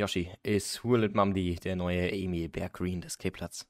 [0.00, 3.68] Yoshi, ist Hurlet Mamdi der neue Emil Berggreen des Kleeplatz?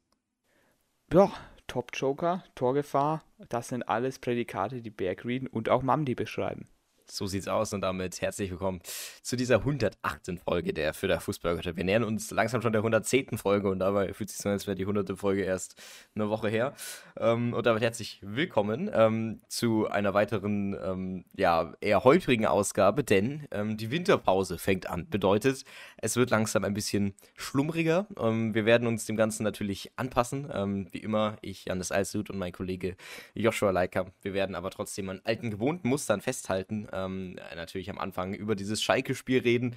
[1.13, 1.33] Ja,
[1.67, 6.69] Top-Joker, Torgefahr, das sind alles Prädikate, die Bear Green und auch Mamdi beschreiben.
[7.11, 8.81] So sieht's aus und damit herzlich willkommen
[9.23, 10.39] zu dieser 108.
[10.45, 11.77] Folge der Für der Fußballgötter.
[11.77, 13.37] Wir nähern uns langsam schon der 110.
[13.37, 15.19] Folge und dabei fühlt sich so an, als wäre die 100.
[15.19, 15.75] Folge erst
[16.15, 16.73] eine Woche her.
[17.19, 23.49] Ähm, und damit herzlich willkommen ähm, zu einer weiteren, ähm, ja, eher holprigen Ausgabe, denn
[23.51, 25.09] die Winterpause fängt an.
[25.09, 25.65] Bedeutet,
[25.97, 28.07] es wird langsam ein bisschen schlummriger.
[28.11, 30.89] Wir werden uns dem Ganzen natürlich anpassen.
[30.93, 32.97] Wie immer, ich, Janis Alsud und mein Kollege
[33.35, 34.07] Joshua Leiker.
[34.23, 38.83] Wir werden aber trotzdem an alten gewohnten Mustern festhalten ähm, natürlich am Anfang über dieses
[38.83, 39.77] Schalke-Spiel reden,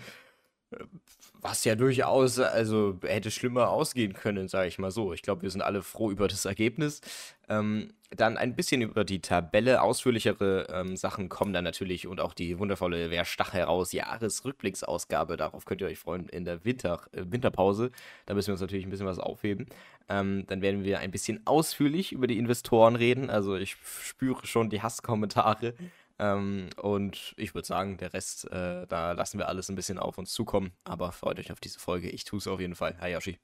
[1.43, 5.13] was ja durchaus, also hätte schlimmer ausgehen können, sage ich mal so.
[5.13, 7.01] Ich glaube, wir sind alle froh über das Ergebnis.
[7.49, 12.33] Ähm, dann ein bisschen über die Tabelle, ausführlichere ähm, Sachen kommen dann natürlich und auch
[12.33, 15.35] die wundervolle Wer stach heraus Jahresrückblicksausgabe.
[15.35, 17.91] Darauf könnt ihr euch freuen in der Winter, äh, Winterpause.
[18.25, 19.65] Da müssen wir uns natürlich ein bisschen was aufheben.
[20.07, 23.29] Ähm, dann werden wir ein bisschen ausführlich über die Investoren reden.
[23.29, 25.73] Also ich spüre schon die Hasskommentare.
[26.19, 30.17] Ähm, und ich würde sagen, der Rest, äh, da lassen wir alles ein bisschen auf
[30.17, 30.71] uns zukommen.
[30.83, 32.09] Aber freut euch auf diese Folge.
[32.09, 32.97] Ich tue es auf jeden Fall.
[32.99, 33.39] Hayashi.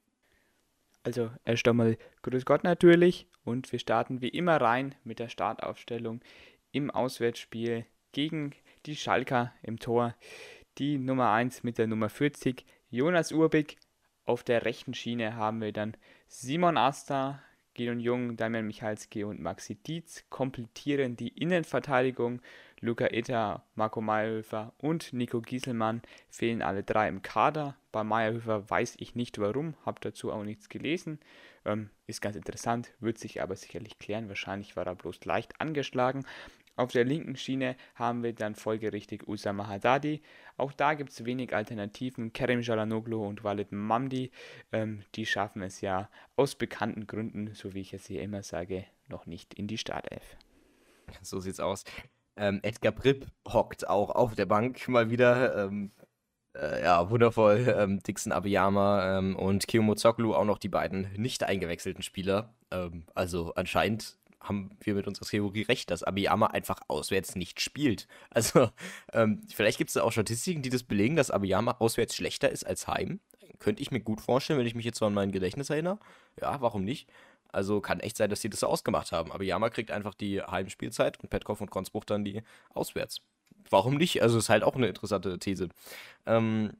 [1.02, 3.26] Also erst einmal Grüß Gott natürlich.
[3.44, 6.20] Und wir starten wie immer rein mit der Startaufstellung
[6.72, 8.54] im Auswärtsspiel gegen
[8.86, 10.14] die Schalker im Tor.
[10.78, 13.76] Die Nummer 1 mit der Nummer 40, Jonas Urbig.
[14.24, 15.96] Auf der rechten Schiene haben wir dann
[16.28, 17.42] Simon Asta,
[17.74, 22.40] Gideon Jung, Damian Michalski und Maxi Dietz komplettieren die Innenverteidigung.
[22.80, 27.76] Luca Eta, Marco Meyerhöfer und Nico Gieselmann fehlen alle drei im Kader.
[27.92, 31.20] Bei Meyerhöfer weiß ich nicht warum, habe dazu auch nichts gelesen.
[31.64, 34.28] Ähm, ist ganz interessant, wird sich aber sicherlich klären.
[34.28, 36.24] Wahrscheinlich war er bloß leicht angeschlagen.
[36.76, 40.22] Auf der linken Schiene haben wir dann folgerichtig Usama Haddadi.
[40.56, 42.32] Auch da gibt es wenig Alternativen.
[42.32, 44.30] Kerem Jalanoglu und Walid Mamdi,
[44.72, 48.84] ähm, die schaffen es ja aus bekannten Gründen, so wie ich es hier immer sage,
[49.08, 50.36] noch nicht in die Startelf.
[51.22, 51.84] So sieht's aus.
[52.36, 55.64] Ähm, Edgar Pripp hockt auch auf der Bank mal wieder.
[55.66, 55.90] Ähm,
[56.54, 57.74] äh, ja, wundervoll.
[57.76, 62.54] Ähm, Dixon Abiyama ähm, und Kiyomo Zoglu auch noch die beiden nicht eingewechselten Spieler.
[62.70, 68.06] Ähm, also anscheinend haben wir mit unserer Theorie recht, dass Abiyama einfach auswärts nicht spielt.
[68.30, 68.70] Also,
[69.12, 72.64] ähm, vielleicht gibt es da auch Statistiken, die das belegen, dass Abiyama auswärts schlechter ist
[72.64, 73.20] als heim.
[73.58, 75.98] Könnte ich mir gut vorstellen, wenn ich mich jetzt so an mein Gedächtnis erinnere.
[76.40, 77.08] Ja, warum nicht?
[77.52, 79.32] Also kann echt sein, dass sie das so ausgemacht haben.
[79.32, 83.20] Abiyama kriegt einfach die Heimspielzeit und Petkov und Konsbruch dann die auswärts.
[83.68, 84.22] Warum nicht?
[84.22, 85.68] Also ist halt auch eine interessante These.
[86.26, 86.72] Ähm,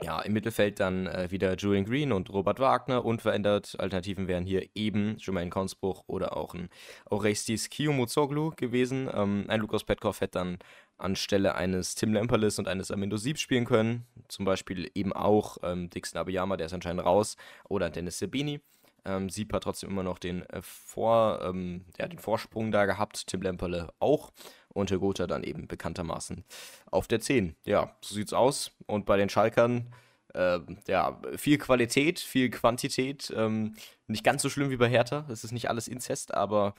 [0.00, 3.04] ja, im Mittelfeld dann äh, wieder Julian Green und Robert Wagner.
[3.04, 3.74] Unverändert.
[3.78, 6.68] Alternativen wären hier eben Jermaine Konsbruch oder auch ein
[7.10, 9.10] Orestis Kiyomuzoglu gewesen.
[9.12, 10.58] Ähm, ein Lukas Petkov hätte dann
[10.98, 14.06] anstelle eines Tim Lemperlis und eines Amindo Sieb spielen können.
[14.28, 17.36] Zum Beispiel eben auch ähm, Dixon Abiyama, der ist anscheinend raus.
[17.68, 18.60] Oder Dennis Sabini.
[19.04, 23.26] Ähm, Sieb hat trotzdem immer noch den, äh, Vor, ähm, ja, den Vorsprung da gehabt.
[23.26, 24.32] Tim Lemperle auch
[24.68, 26.44] und Herr Gotha dann eben bekanntermaßen
[26.90, 27.56] auf der 10.
[27.64, 28.72] Ja, so sieht's aus.
[28.86, 29.92] Und bei den Schalkern,
[30.34, 33.32] äh, ja, viel Qualität, viel Quantität.
[33.36, 33.74] Ähm,
[34.06, 35.26] nicht ganz so schlimm wie bei Hertha.
[35.30, 36.74] Es ist nicht alles Inzest, aber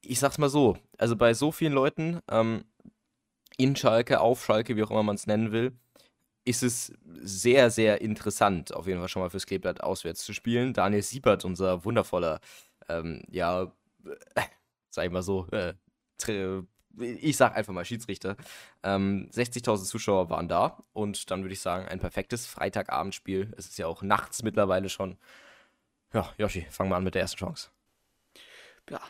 [0.00, 2.64] ich sag's mal so: Also bei so vielen Leuten, ähm,
[3.56, 5.72] in Schalke, auf Schalke, wie auch immer man es nennen will,
[6.44, 10.72] ist es sehr, sehr interessant, auf jeden Fall schon mal fürs Kleeblatt auswärts zu spielen.
[10.72, 12.40] Daniel Siebert, unser wundervoller,
[12.88, 13.64] ähm, ja,
[14.34, 14.42] äh,
[14.90, 15.74] sag ich mal so, äh,
[17.00, 18.36] ich sag einfach mal Schiedsrichter.
[18.82, 23.52] Ähm, 60.000 Zuschauer waren da und dann würde ich sagen, ein perfektes Freitagabendspiel.
[23.56, 25.16] Es ist ja auch nachts mittlerweile schon.
[26.12, 27.70] Ja, Yoshi, fangen wir an mit der ersten Chance.
[28.90, 29.00] Ja,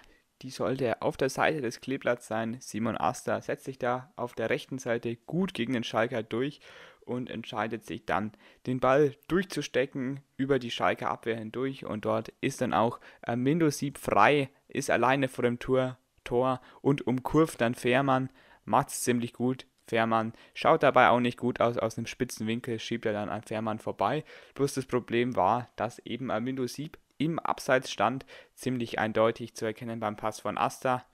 [0.43, 2.59] die sollte auf der Seite des Kleeblatts sein.
[2.61, 6.61] Simon Asta setzt sich da auf der rechten Seite gut gegen den Schalker durch
[7.09, 8.33] und entscheidet sich dann,
[8.67, 13.01] den Ball durchzustecken über die Schalker Abwehr hindurch und dort ist dann auch
[13.35, 15.99] Mindo Sieb frei, ist alleine vor dem Tor
[16.29, 18.29] Tor und umkurvt dann Fährmann,
[18.65, 19.67] macht es ziemlich gut.
[19.87, 23.43] Fährmann schaut dabei auch nicht gut aus, aus einem spitzen Winkel schiebt er dann an
[23.43, 24.25] Fährmann vorbei.
[24.55, 30.01] Bloß das Problem war, dass eben Armindo Sieb im Abseits stand, ziemlich eindeutig zu erkennen
[30.01, 31.07] beim Pass von Asta.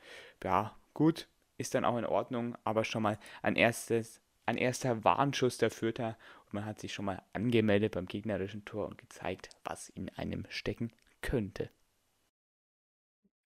[0.43, 5.59] Ja, gut, ist dann auch in Ordnung, aber schon mal ein erstes, ein erster Warnschuss
[5.59, 9.89] der Fürther und man hat sich schon mal angemeldet beim gegnerischen Tor und gezeigt, was
[9.89, 10.93] in einem stecken
[11.23, 11.71] könnte.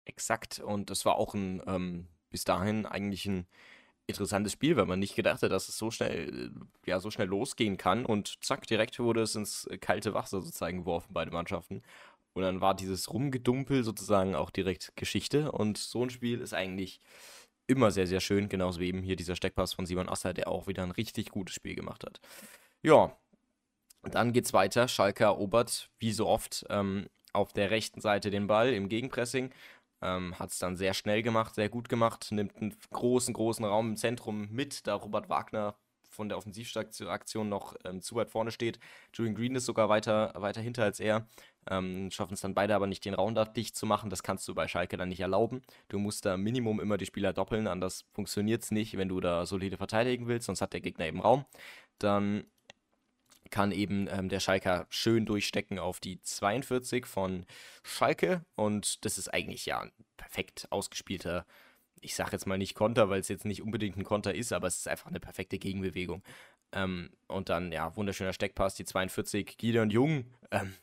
[0.05, 0.61] Exakt.
[0.61, 3.47] Und das war auch ein ähm, bis dahin eigentlich ein
[4.07, 7.29] interessantes Spiel, weil man nicht gedacht hat, dass es so schnell, äh, ja, so schnell
[7.29, 8.07] losgehen kann.
[8.07, 11.83] Und zack, direkt wurde es ins kalte Wasser sozusagen geworfen, beide Mannschaften.
[12.35, 15.51] Und dann war dieses Rumgedumpel sozusagen auch direkt Geschichte.
[15.51, 17.01] Und so ein Spiel ist eigentlich
[17.67, 18.49] immer sehr, sehr schön.
[18.49, 21.55] Genauso wie eben hier dieser Steckpass von Simon Asser, der auch wieder ein richtig gutes
[21.55, 22.21] Spiel gemacht hat.
[22.83, 23.17] Ja,
[24.03, 24.89] Dann geht es weiter.
[24.89, 29.53] Schalke erobert, wie so oft, ähm, auf der rechten Seite den Ball im Gegenpressing.
[30.03, 33.91] Ähm, Hat es dann sehr schnell gemacht, sehr gut gemacht, nimmt einen großen, großen Raum
[33.91, 35.77] im Zentrum mit, da Robert Wagner
[36.09, 38.79] von der Offensivaktion noch ähm, zu weit vorne steht.
[39.15, 41.27] Julian Green ist sogar weiter, weiter hinter als er.
[41.69, 44.11] Ähm, schaffen es dann beide aber nicht, den Raum da dicht zu machen.
[44.11, 45.63] Das kannst du bei Schalke dann nicht erlauben.
[45.89, 49.47] Du musst da Minimum immer die Spieler doppeln, anders funktioniert es nicht, wenn du da
[49.47, 51.45] solide verteidigen willst, sonst hat der Gegner eben Raum.
[51.99, 52.45] Dann
[53.51, 57.47] kann eben ähm, der Schalker schön durchstecken auf die 42 von
[57.85, 61.47] Schalke und das ist eigentlich ja ein perfekt ausgespielter
[62.01, 64.69] ich sage jetzt mal nicht Konter, weil es jetzt nicht unbedingt ein Konter ist, aber
[64.69, 66.23] es ist einfach eine perfekte Gegenbewegung.
[66.73, 69.57] Ähm, und dann, ja, wunderschöner Steckpass, die 42.
[69.57, 70.75] Gideon Jung ähm,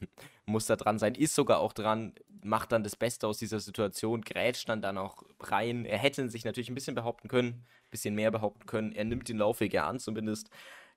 [0.45, 2.13] muss da dran sein, ist sogar auch dran,
[2.43, 5.85] macht dann das Beste aus dieser Situation, grätscht dann dann auch rein.
[5.85, 8.91] Er hätte sich natürlich ein bisschen behaupten können, ein bisschen mehr behaupten können.
[8.91, 10.49] Er nimmt den Laufweg ja an, zumindest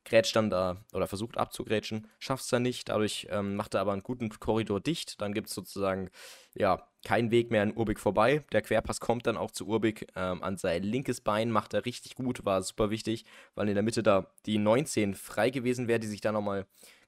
[0.07, 2.89] grätscht dann da oder versucht abzugrätschen, schafft es dann nicht.
[2.89, 5.21] Dadurch ähm, macht er aber einen guten Korridor dicht.
[5.21, 6.11] Dann gibt es sozusagen
[6.55, 8.45] ja keinen Weg mehr an Urbik vorbei.
[8.53, 12.15] Der Querpass kommt dann auch zu Urbik ähm, an sein linkes Bein, macht er richtig
[12.15, 16.07] gut, war super wichtig, weil in der Mitte da die 19 frei gewesen wäre, die
[16.07, 16.67] sich da nochmal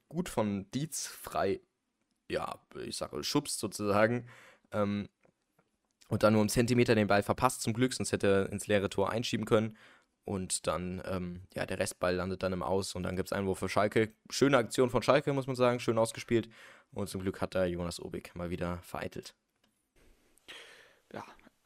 [0.08, 1.60] gut von Dietz frei,
[2.28, 4.26] ja, ich sage, schubst sozusagen.
[4.72, 5.08] Ähm,
[6.08, 8.88] und dann nur einen Zentimeter den Ball verpasst zum Glück, sonst hätte er ins leere
[8.88, 9.76] Tor einschieben können.
[10.24, 13.58] Und dann, ähm, ja, der Restball landet dann im Aus und dann gibt es Einwurf
[13.58, 14.12] für Schalke.
[14.28, 16.50] Schöne Aktion von Schalke, muss man sagen, schön ausgespielt.
[16.92, 19.34] Und zum Glück hat da Jonas Obig mal wieder vereitelt.
[21.12, 21.24] Ja,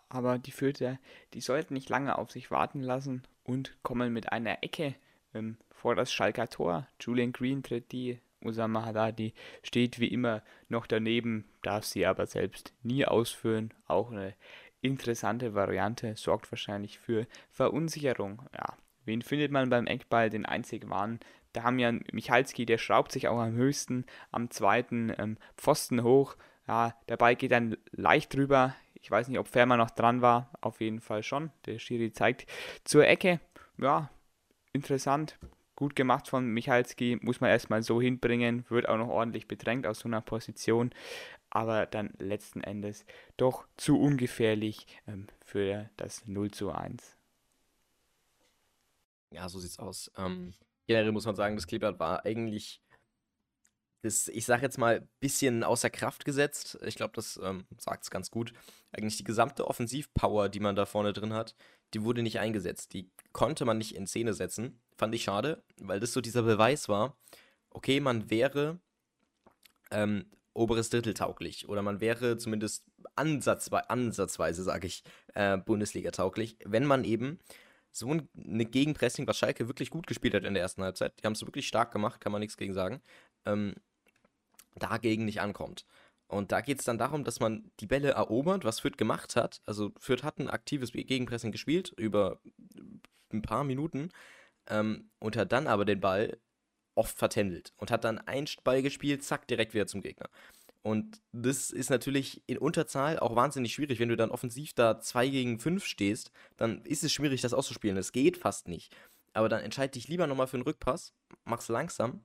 [0.08, 0.98] aber die Fürther,
[1.34, 4.94] die sollten nicht lange auf sich warten lassen und kommen mit einer Ecke
[5.34, 6.86] ähm, vor das Schalker Tor.
[7.00, 12.74] Julian Green tritt die, Usama Haddadi steht wie immer noch daneben, darf sie aber selbst
[12.82, 13.72] nie ausführen.
[13.86, 14.34] Auch eine
[14.80, 18.42] interessante Variante, sorgt wahrscheinlich für Verunsicherung.
[18.54, 20.30] Ja, wen findet man beim Eckball?
[20.30, 21.20] Den einzig wahren
[21.52, 26.36] Damian Michalski, der schraubt sich auch am höchsten, am zweiten ähm, Pfosten hoch.
[26.66, 28.74] Ja, der Ball geht dann leicht drüber.
[28.94, 30.50] Ich weiß nicht, ob Fermer noch dran war.
[30.60, 31.50] Auf jeden Fall schon.
[31.66, 32.46] Der Schiri zeigt
[32.84, 33.40] zur Ecke.
[33.78, 34.10] Ja,
[34.72, 35.38] interessant.
[35.82, 37.18] Gut gemacht von Michalski.
[37.22, 38.64] Muss man erstmal so hinbringen.
[38.68, 40.92] Wird auch noch ordentlich bedrängt aus so einer Position
[41.54, 43.04] aber dann letzten Endes
[43.36, 47.14] doch zu ungefährlich ähm, für das 0 zu 1.
[49.30, 50.10] Ja, so sieht's aus.
[50.16, 50.54] Ähm,
[50.86, 52.80] generell muss man sagen, das Kleeblatt war eigentlich,
[54.00, 56.78] das, ich sag jetzt mal, bisschen außer Kraft gesetzt.
[56.86, 58.54] Ich glaube, das ähm, sagt es ganz gut.
[58.90, 61.54] Eigentlich die gesamte Offensivpower, die man da vorne drin hat,
[61.92, 62.94] die wurde nicht eingesetzt.
[62.94, 64.80] Die konnte man nicht in Szene setzen.
[65.02, 67.16] Fand ich schade, weil das so dieser Beweis war.
[67.70, 68.78] Okay, man wäre
[69.90, 72.84] ähm, oberes Drittel tauglich oder man wäre zumindest
[73.16, 75.02] ansatzwe ansatzweise, sage ich,
[75.34, 77.40] äh, Bundesliga tauglich, wenn man eben
[77.90, 81.26] so ein eine Gegenpressing, was Schalke wirklich gut gespielt hat in der ersten Halbzeit, die
[81.26, 83.02] haben es wirklich stark gemacht, kann man nichts gegen sagen,
[83.44, 83.74] ähm,
[84.76, 85.84] dagegen nicht ankommt.
[86.28, 89.62] Und da geht es dann darum, dass man die Bälle erobert, was Fürth gemacht hat.
[89.66, 92.38] Also Fürth hat ein aktives Gegenpressing gespielt über
[93.32, 94.12] ein paar Minuten
[94.68, 96.38] ähm, und hat dann aber den Ball
[96.94, 100.28] oft vertändelt und hat dann ein Ball gespielt, zack, direkt wieder zum Gegner.
[100.82, 104.00] Und das ist natürlich in Unterzahl auch wahnsinnig schwierig.
[104.00, 107.96] Wenn du dann offensiv da 2 gegen 5 stehst, dann ist es schwierig, das auszuspielen.
[107.96, 108.94] Das geht fast nicht.
[109.32, 112.24] Aber dann entscheide dich lieber nochmal für einen Rückpass, mach's langsam,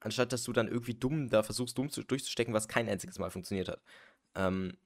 [0.00, 3.30] anstatt dass du dann irgendwie dumm da versuchst, dumm zu, durchzustecken, was kein einziges Mal
[3.30, 3.82] funktioniert hat.
[4.34, 4.76] Ähm,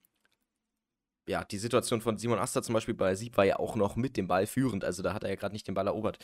[1.28, 4.16] ja, die Situation von Simon Asta zum Beispiel bei Sieb war ja auch noch mit
[4.16, 4.84] dem Ball führend.
[4.84, 6.18] Also da hat er ja gerade nicht den Ball erobert.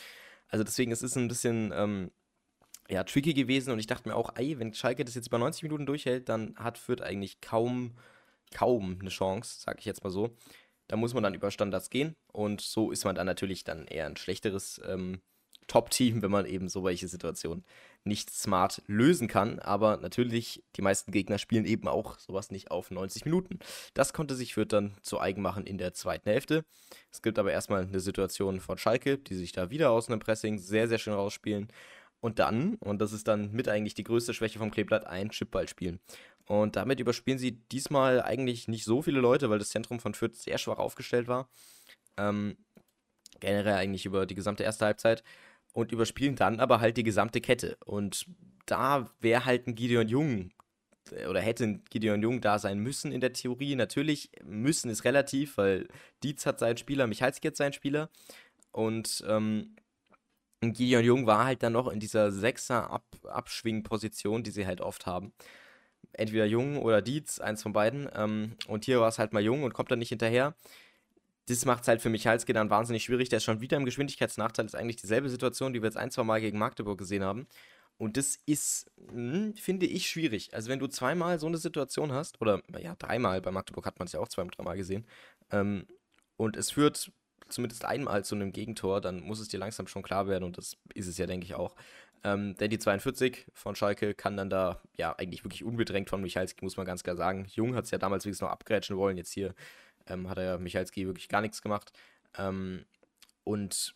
[0.47, 1.71] Also deswegen, es ist ein bisschen.
[1.73, 2.11] Ähm,
[2.89, 5.63] ja, tricky gewesen und ich dachte mir auch, ey, wenn Schalke das jetzt über 90
[5.63, 7.95] Minuten durchhält, dann hat Fürth eigentlich kaum,
[8.53, 10.35] kaum eine Chance, sag ich jetzt mal so.
[10.87, 14.05] Da muss man dann über Standards gehen und so ist man dann natürlich dann eher
[14.05, 15.21] ein schlechteres ähm,
[15.67, 17.63] Top-Team, wenn man eben so welche Situationen
[18.05, 19.59] nicht smart lösen kann.
[19.59, 23.59] Aber natürlich, die meisten Gegner spielen eben auch sowas nicht auf 90 Minuten.
[23.93, 26.65] Das konnte sich Fürth dann zu eigen machen in der zweiten Hälfte.
[27.11, 30.59] Es gibt aber erstmal eine Situation von Schalke, die sich da wieder aus einem Pressing
[30.59, 31.69] sehr, sehr schön rausspielen
[32.23, 35.67] und dann, und das ist dann mit eigentlich die größte Schwäche vom Kleeblatt, ein Chipball
[35.67, 35.99] spielen.
[36.45, 40.37] Und damit überspielen sie diesmal eigentlich nicht so viele Leute, weil das Zentrum von Fürth
[40.37, 41.49] sehr schwach aufgestellt war.
[42.15, 42.55] Ähm,
[43.41, 45.21] generell eigentlich über die gesamte erste Halbzeit.
[45.73, 47.77] Und überspielen dann aber halt die gesamte Kette.
[47.83, 48.27] Und
[48.65, 50.51] da wäre halt ein Gideon Jung
[51.11, 53.75] äh, oder hätte ein Gideon Jung da sein müssen in der Theorie.
[53.75, 55.87] Natürlich, müssen ist relativ, weil
[56.23, 58.09] Dietz hat seinen Spieler, Michalski hat seinen Spieler.
[58.71, 59.75] Und ähm,
[60.61, 65.33] Gideon Jung war halt dann noch in dieser Sechser-Abschwingposition, die sie halt oft haben.
[66.13, 68.07] Entweder Jung oder Dietz, eins von beiden.
[68.15, 70.55] Ähm, und hier war es halt mal Jung und kommt dann nicht hinterher.
[71.47, 73.29] Das macht es halt für Michalski dann wahnsinnig schwierig.
[73.29, 74.65] Der ist schon wieder im Geschwindigkeitsnachteil.
[74.65, 77.47] Das ist eigentlich dieselbe Situation, die wir jetzt ein, zwei Mal gegen Magdeburg gesehen haben.
[77.97, 80.53] Und das ist hm, finde ich schwierig.
[80.53, 84.07] Also wenn du zweimal so eine Situation hast, oder ja, dreimal, bei Magdeburg hat man
[84.07, 85.05] es ja auch zweimal, dreimal gesehen,
[85.51, 85.85] ähm,
[86.37, 87.11] und es führt
[87.49, 90.77] zumindest einmal zu einem Gegentor, dann muss es dir langsam schon klar werden und das
[90.95, 91.75] ist es ja, denke ich, auch.
[92.23, 96.63] Ähm, denn die 42 von Schalke kann dann da ja eigentlich wirklich unbedrängt von Michalski,
[96.63, 97.45] muss man ganz klar sagen.
[97.49, 99.53] Jung hat es ja damals wenigstens noch abgrätschen wollen, jetzt hier
[100.07, 101.91] ähm, hat er ja Michalski wirklich gar nichts gemacht.
[102.37, 102.85] Ähm,
[103.43, 103.93] und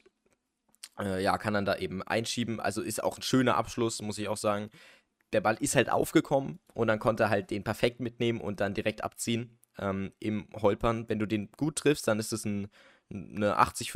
[0.99, 2.59] äh, ja, kann dann da eben einschieben.
[2.59, 4.69] Also ist auch ein schöner Abschluss, muss ich auch sagen.
[5.33, 8.73] Der Ball ist halt aufgekommen und dann konnte er halt den perfekt mitnehmen und dann
[8.73, 11.07] direkt abziehen ähm, im Holpern.
[11.09, 12.69] Wenn du den gut triffst, dann ist es ein,
[13.11, 13.93] eine 80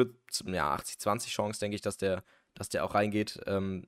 [0.48, 3.40] ja, 80-20 Chance, denke ich, dass der, dass der auch reingeht.
[3.46, 3.88] Ähm,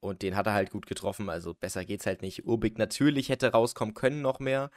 [0.00, 2.46] und den hat er halt gut getroffen, also besser geht's halt nicht.
[2.46, 4.70] Urbik natürlich hätte rauskommen können noch mehr.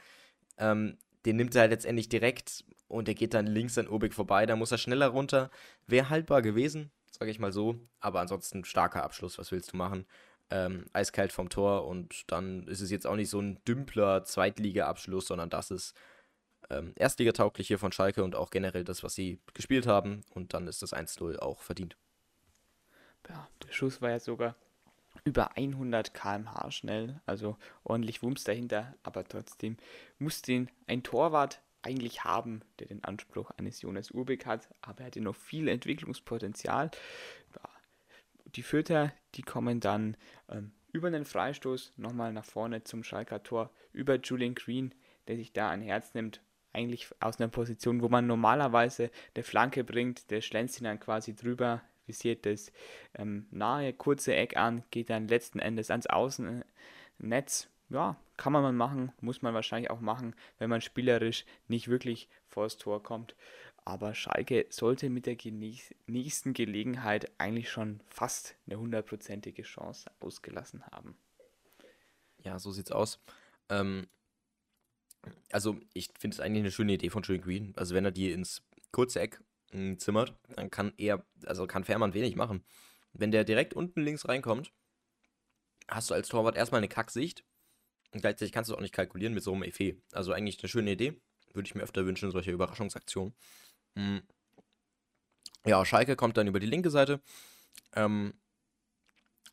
[0.58, 4.46] Ähm, den nimmt er halt letztendlich direkt und der geht dann links an Urbik vorbei.
[4.46, 5.50] Da muss er schneller runter.
[5.86, 7.76] Wäre haltbar gewesen, sage ich mal so.
[8.00, 10.06] Aber ansonsten starker Abschluss, was willst du machen?
[10.50, 15.26] Ähm, eiskalt vom Tor und dann ist es jetzt auch nicht so ein dümpler Zweitliga-Abschluss,
[15.26, 15.94] sondern das ist
[16.68, 20.20] ähm, Erstligataugliche von Schalke und auch generell das, was sie gespielt haben.
[20.30, 21.96] Und dann ist das 1-0 auch verdient.
[23.28, 24.54] Ja, der Schuss war ja sogar
[25.24, 29.76] über 100 km/h schnell, also ordentlich Wumms dahinter, aber trotzdem
[30.18, 35.06] muss den ein Torwart eigentlich haben, der den Anspruch eines Jonas Urbeck hat, aber er
[35.06, 36.90] hat ja noch viel Entwicklungspotenzial.
[38.46, 40.16] Die Fürther, die kommen dann
[40.48, 44.94] ähm, über den Freistoß nochmal nach vorne zum Schalker Tor, über Julian Green,
[45.26, 46.40] der sich da ein Herz nimmt,
[46.72, 51.34] eigentlich aus einer Position, wo man normalerweise der Flanke bringt, der schlänzt ihn dann quasi
[51.34, 52.72] drüber, visiert das
[53.14, 57.68] ähm, nahe kurze Eck an, geht dann letzten Endes ans Außennetz.
[57.90, 62.28] Ja, kann man mal machen, muss man wahrscheinlich auch machen, wenn man spielerisch nicht wirklich
[62.48, 63.36] vors Tor kommt.
[63.84, 65.36] Aber Schalke sollte mit der
[66.06, 71.16] nächsten Gelegenheit eigentlich schon fast eine hundertprozentige Chance ausgelassen haben.
[72.42, 73.20] Ja, so sieht's aus.
[73.68, 74.06] Ähm,
[75.52, 77.72] also, ich finde es eigentlich eine schöne Idee von Julian Green.
[77.76, 79.40] Also, wenn er die ins kurze Eck
[79.98, 82.64] zimmert, dann kann er, also kann Fährmann wenig machen.
[83.12, 84.72] Wenn der direkt unten links reinkommt,
[85.88, 87.44] hast du als Torwart erstmal eine Kacksicht.
[88.12, 90.00] Und gleichzeitig kannst du auch nicht kalkulieren mit so einem Effet.
[90.12, 91.20] Also eigentlich eine schöne Idee.
[91.52, 93.34] Würde ich mir öfter wünschen, solche Überraschungsaktionen.
[93.96, 94.22] Hm.
[95.66, 97.20] Ja, Schalke kommt dann über die linke Seite.
[97.94, 98.34] Ähm,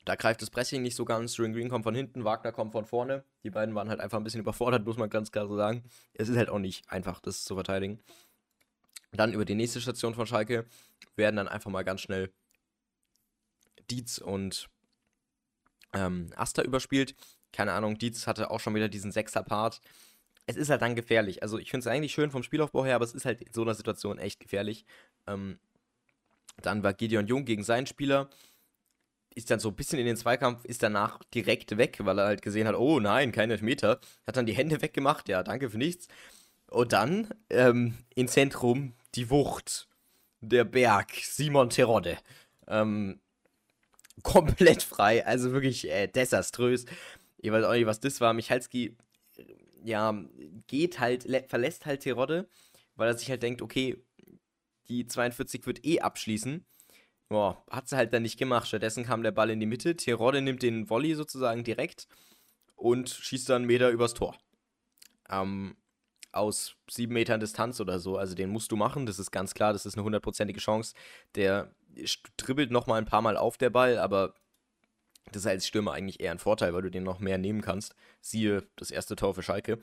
[0.06, 1.34] da greift das Pressing nicht so ganz.
[1.34, 3.24] String Green kommt von hinten, Wagner kommt von vorne.
[3.44, 5.84] Die beiden waren halt einfach ein bisschen überfordert, muss man ganz klar so sagen.
[6.14, 8.02] Es ist halt auch nicht einfach, das zu verteidigen.
[9.12, 10.66] Dann über die nächste Station von Schalke
[11.16, 12.32] werden dann einfach mal ganz schnell
[13.90, 14.70] Dietz und
[15.94, 17.16] ähm, Asta überspielt.
[17.52, 19.82] Keine Ahnung, Dietz hatte auch schon wieder diesen Sechser-Part.
[20.48, 21.44] Es ist halt dann gefährlich.
[21.44, 23.62] Also ich finde es eigentlich schön vom Spielaufbau her, aber es ist halt in so
[23.62, 24.86] einer Situation echt gefährlich.
[25.28, 25.60] Ähm,
[26.62, 28.30] dann war Gideon Jung gegen seinen Spieler.
[29.34, 32.42] Ist dann so ein bisschen in den Zweikampf, ist danach direkt weg, weil er halt
[32.42, 34.00] gesehen hat, oh nein, kein Elfmeter.
[34.28, 36.08] Hat dann die Hände weggemacht, ja, danke für nichts.
[36.68, 39.88] Und dann ähm, im Zentrum die Wucht,
[40.42, 42.18] der Berg, Simon Terodde.
[42.68, 43.20] Ähm,
[44.24, 46.86] komplett frei, also wirklich äh, desaströs.
[47.38, 48.34] Ich weiß auch nicht, was das war.
[48.34, 48.96] Michalski,
[49.84, 50.14] ja,
[50.68, 52.48] geht halt, verlässt halt Terodde,
[52.96, 53.98] weil er sich halt denkt, okay,
[54.88, 56.66] die 42 wird eh abschließen.
[57.30, 58.68] Boah, hat sie halt dann nicht gemacht.
[58.68, 59.96] Stattdessen kam der Ball in die Mitte.
[59.96, 62.08] Terodde nimmt den Volley sozusagen direkt
[62.76, 64.38] und schießt dann einen Meter übers Tor.
[65.30, 65.78] Ähm,
[66.32, 68.18] aus sieben Metern Distanz oder so.
[68.18, 70.94] Also den musst du machen, das ist ganz klar, das ist eine hundertprozentige Chance.
[71.36, 71.74] Der
[72.38, 74.34] dribbelt noch mal ein paar Mal auf der Ball, aber
[75.32, 77.96] das ist als Stürmer eigentlich eher ein Vorteil, weil du den noch mehr nehmen kannst.
[78.22, 79.80] Siehe das erste Tor für Schalke.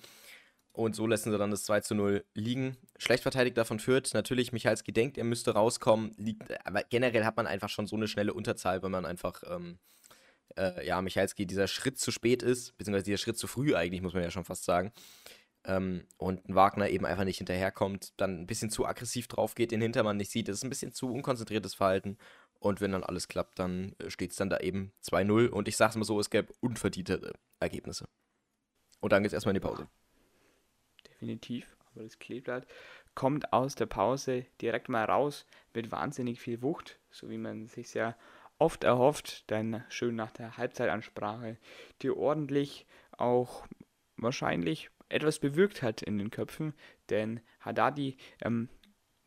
[0.72, 2.76] Und so lassen sie dann das 2 zu 0 liegen.
[2.98, 4.14] Schlecht verteidigt davon führt.
[4.14, 6.12] Natürlich, Michalski denkt, er müsste rauskommen.
[6.18, 9.78] Liegt, aber generell hat man einfach schon so eine schnelle Unterzahl, wenn man einfach, ähm,
[10.56, 14.14] äh, ja, Michalski dieser Schritt zu spät ist, beziehungsweise dieser Schritt zu früh eigentlich, muss
[14.14, 14.92] man ja schon fast sagen
[15.68, 19.70] ähm, und ein Wagner eben einfach nicht hinterherkommt, dann ein bisschen zu aggressiv drauf geht,
[19.70, 20.48] den Hintermann nicht sieht.
[20.48, 22.18] Das ist ein bisschen zu unkonzentriertes Verhalten.
[22.58, 25.48] Und wenn dann alles klappt, dann äh, steht es dann da eben 2-0.
[25.48, 28.08] Und ich sag's mal so, es gäbe unverdiente Ergebnisse.
[29.00, 29.86] Und dann geht's erstmal in die Pause.
[31.06, 31.76] Definitiv.
[31.92, 32.66] Aber das Kleeblatt
[33.14, 37.92] kommt aus der Pause direkt mal raus mit wahnsinnig viel Wucht, so wie man sich
[37.94, 38.16] ja
[38.58, 41.58] oft erhofft, dann schön nach der Halbzeitansprache,
[42.02, 43.66] die ordentlich auch
[44.16, 46.74] wahrscheinlich etwas bewirkt hat in den Köpfen,
[47.10, 48.68] denn Haddadi ähm,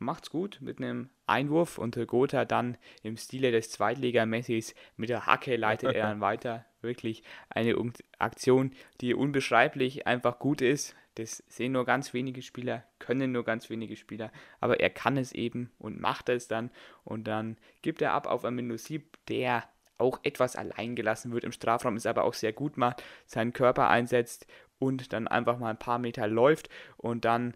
[0.02, 5.56] macht's gut mit einem Einwurf und Gotha dann im Stile des Zweitliga-Messis mit der Hacke
[5.56, 6.66] leitet er dann weiter.
[6.80, 7.76] Wirklich eine
[8.18, 10.96] Aktion, die unbeschreiblich einfach gut ist.
[11.14, 15.32] Das sehen nur ganz wenige Spieler, können nur ganz wenige Spieler, aber er kann es
[15.32, 16.70] eben und macht es dann
[17.04, 21.52] und dann gibt er ab auf Amino Sieb, der auch etwas allein gelassen wird im
[21.52, 24.46] Strafraum, ist aber auch sehr gut macht, seinen Körper einsetzt
[24.82, 27.54] und dann einfach mal ein paar Meter läuft und dann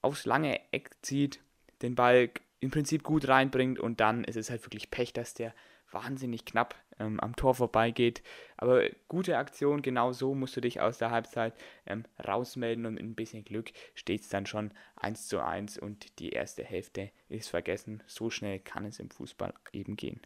[0.00, 1.40] aufs lange Eck zieht,
[1.82, 5.54] den Ball im Prinzip gut reinbringt und dann ist es halt wirklich Pech, dass der
[5.90, 8.22] wahnsinnig knapp ähm, am Tor vorbeigeht.
[8.56, 11.52] Aber gute Aktion, genau so musst du dich aus der Halbzeit
[11.84, 16.18] ähm, rausmelden und mit ein bisschen Glück steht es dann schon 1 zu 1 und
[16.20, 18.02] die erste Hälfte ist vergessen.
[18.06, 20.22] So schnell kann es im Fußball eben gehen.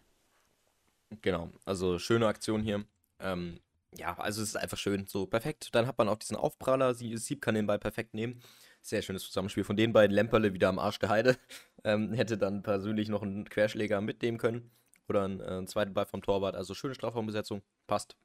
[1.23, 2.85] Genau, also schöne Aktion hier.
[3.19, 3.59] Ähm,
[3.95, 5.75] ja, also es ist einfach schön, so perfekt.
[5.75, 8.43] Dann hat man auch diesen Aufpraller, Sieb kann den Ball perfekt nehmen.
[8.83, 10.15] Sehr schönes Zusammenspiel von den beiden.
[10.15, 11.37] Lemperle wieder am Arsch der Heide.
[11.85, 14.73] Ähm, hätte dann persönlich noch einen Querschläger mitnehmen können.
[15.09, 16.57] Oder einen, äh, zweiten Ball vom Torwart.
[16.57, 17.63] Also schöne Strafraumbesetzung.
[17.87, 18.17] Passt.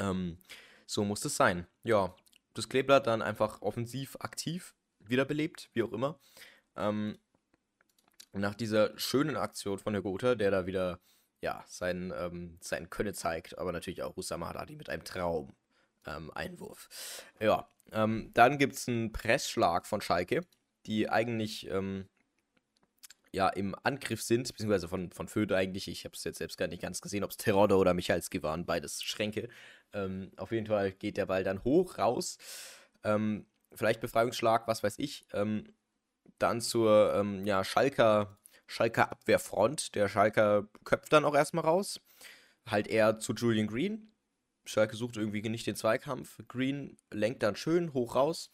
[0.00, 0.38] Ähm,
[0.84, 1.68] so muss es sein.
[1.84, 2.16] Ja,
[2.54, 6.18] das Kleeblatt dann einfach offensiv aktiv wiederbelebt, wie auch immer.
[6.74, 7.16] Ähm,
[8.32, 10.98] nach dieser schönen Aktion von Herr Gotha, der da wieder
[11.44, 15.54] ja, sein, ähm, sein Können zeigt, aber natürlich auch Usama Haddadi mit einem Traum.
[16.06, 16.88] Ähm, Einwurf.
[17.40, 20.42] Ja, ähm, dann gibt es einen Pressschlag von Schalke,
[20.84, 22.10] die eigentlich ähm,
[23.32, 25.88] ja im Angriff sind, beziehungsweise von, von Föde eigentlich.
[25.88, 28.66] Ich habe es jetzt selbst gar nicht ganz gesehen, ob es Terodde oder Michalski waren,
[28.66, 29.48] beides Schränke.
[29.94, 32.36] Ähm, auf jeden Fall geht der Ball dann hoch, raus.
[33.02, 35.26] Ähm, vielleicht Befreiungsschlag, was weiß ich.
[35.32, 35.72] Ähm,
[36.38, 39.94] dann zur ja, Schalker Schalker Abwehrfront.
[39.94, 42.00] Der Schalker köpft dann auch erstmal raus.
[42.66, 44.12] Halt eher zu Julian Green.
[44.64, 46.38] Schalke sucht irgendwie nicht den Zweikampf.
[46.48, 48.50] Green lenkt dann schön hoch raus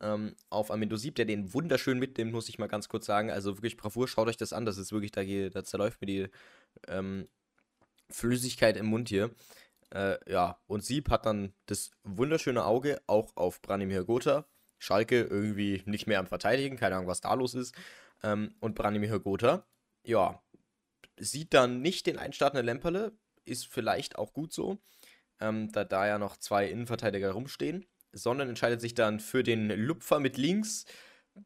[0.00, 3.30] ähm, auf Amendo Sieb, der den wunderschön mitnimmt, muss ich mal ganz kurz sagen.
[3.30, 4.66] Also wirklich Bravour, schaut euch das an.
[4.66, 6.28] Das ist wirklich, da, da zerläuft mir die
[6.88, 7.28] ähm,
[8.10, 9.30] Flüssigkeit im Mund hier.
[9.90, 14.46] Äh, ja, und Sieb hat dann das wunderschöne Auge auch auf Branimir Gotha.
[14.78, 17.74] Schalke irgendwie nicht mehr am Verteidigen, keine Ahnung, was da los ist.
[18.24, 19.66] Ähm, und Branimir Gotha,
[20.02, 20.42] ja,
[21.16, 23.12] sieht dann nicht den einstartenden Lemperle,
[23.44, 24.78] ist vielleicht auch gut so,
[25.40, 30.20] ähm, da da ja noch zwei Innenverteidiger rumstehen, sondern entscheidet sich dann für den Lupfer
[30.20, 30.86] mit links,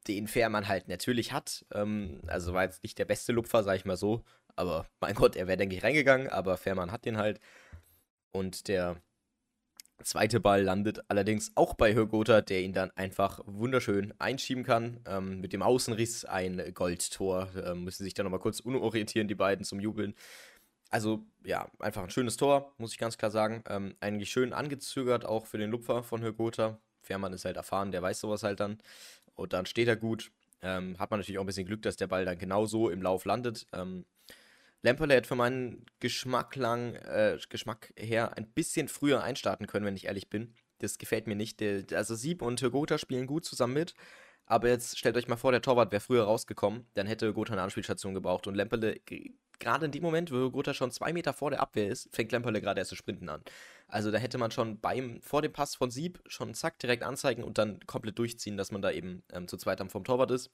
[0.06, 1.66] den Fährmann halt natürlich hat.
[1.74, 4.24] Ähm, also war jetzt nicht der beste Lupfer, sag ich mal so,
[4.54, 7.40] aber mein Gott, er wäre, denke ich, reingegangen, aber Fährmann hat den halt.
[8.30, 9.02] Und der
[10.02, 15.00] zweite Ball landet allerdings auch bei Hörgotha, der ihn dann einfach wunderschön einschieben kann.
[15.06, 17.48] Ähm, mit dem Außenriss ein Goldtor.
[17.64, 20.14] Ähm, müssen sich dann nochmal kurz unorientieren, die beiden zum Jubeln.
[20.90, 23.62] Also, ja, einfach ein schönes Tor, muss ich ganz klar sagen.
[23.68, 26.78] Ähm, eigentlich schön angezögert, auch für den Lupfer von Hörgotha.
[27.02, 28.78] Fährmann ist halt erfahren, der weiß sowas halt dann.
[29.34, 30.30] Und dann steht er gut.
[30.62, 33.02] Ähm, hat man natürlich auch ein bisschen Glück, dass der Ball dann genau so im
[33.02, 33.66] Lauf landet.
[34.82, 39.96] Lemperle hätte für meinen Geschmack lang, äh, Geschmack her ein bisschen früher einstarten können, wenn
[39.96, 40.54] ich ehrlich bin.
[40.78, 41.60] Das gefällt mir nicht.
[41.92, 43.94] Also Sieb und Gotha spielen gut zusammen mit.
[44.46, 47.62] Aber jetzt stellt euch mal vor, der Torwart wäre früher rausgekommen, dann hätte Gotha eine
[47.62, 48.98] Anspielstation gebraucht und Lemperle,
[49.58, 52.62] gerade in dem Moment, wo Gotha schon zwei Meter vor der Abwehr ist, fängt Lemperle
[52.62, 53.42] gerade erst zu sprinten an.
[53.88, 57.44] Also da hätte man schon beim, vor dem Pass von Sieb schon zack direkt anzeigen
[57.44, 60.50] und dann komplett durchziehen, dass man da eben ähm, zu zweit am vom Torwart ist.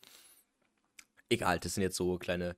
[1.28, 2.56] Egal, das sind jetzt so kleine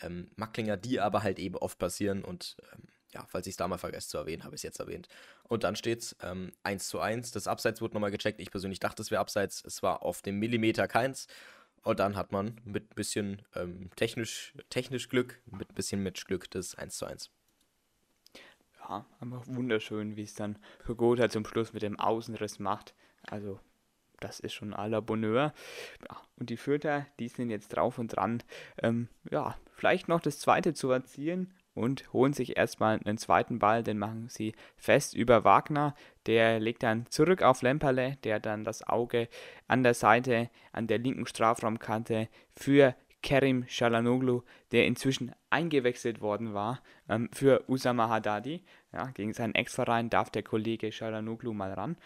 [0.00, 2.82] ähm, Macklinger, die aber halt eben oft passieren und ähm,
[3.12, 5.08] ja, falls ich es da mal vergesse zu erwähnen, habe ich es jetzt erwähnt.
[5.44, 7.30] Und dann steht es ähm, 1 zu 1.
[7.30, 8.40] Das Abseits wurde nochmal gecheckt.
[8.40, 9.64] Ich persönlich dachte, es wäre Abseits.
[9.64, 11.26] Es war auf dem Millimeter keins.
[11.82, 16.50] Und dann hat man mit ein bisschen ähm, technisch, technisch Glück, mit ein bisschen Matchglück
[16.50, 17.30] das 1 zu 1.
[18.80, 22.94] Ja, einfach wunderschön, wie es dann Hugota zum Schluss mit dem Außenriss macht.
[23.22, 23.60] Also
[24.20, 25.52] das ist schon à la Bonheur.
[26.08, 28.42] Ja, und die Fürther, die sind jetzt drauf und dran,
[28.82, 33.82] ähm, ja, vielleicht noch das zweite zu erzielen und holen sich erstmal einen zweiten Ball,
[33.82, 35.94] den machen sie fest über Wagner.
[36.24, 39.28] Der legt dann zurück auf Lemperle, der dann das Auge
[39.68, 46.80] an der Seite, an der linken Strafraumkante für Kerim Shalanoglu, der inzwischen eingewechselt worden war,
[47.08, 48.64] ähm, für Usama Haddadi.
[48.92, 51.96] Ja, gegen seinen Ex-Verein darf der Kollege Shalanoglu mal ran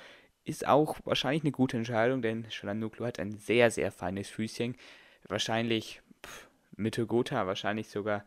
[0.45, 4.77] ist auch wahrscheinlich eine gute Entscheidung, denn Shalanoglu hat ein sehr, sehr feines Füßchen.
[5.29, 8.25] Wahrscheinlich pff, mit Gotha wahrscheinlich sogar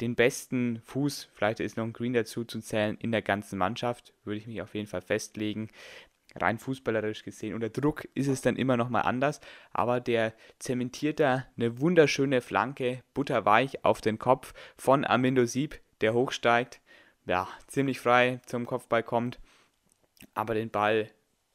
[0.00, 4.14] den besten Fuß, vielleicht ist noch ein Green dazu zu zählen, in der ganzen Mannschaft,
[4.24, 5.68] würde ich mich auf jeden Fall festlegen.
[6.36, 7.54] Rein fußballerisch gesehen.
[7.54, 9.40] Unter Druck ist es dann immer noch mal anders,
[9.72, 16.14] aber der zementiert da eine wunderschöne Flanke, butterweich auf den Kopf von Amindo Sieb, der
[16.14, 16.80] hochsteigt,
[17.26, 19.40] ja, ziemlich frei zum Kopfball kommt,
[20.34, 21.10] aber den Ball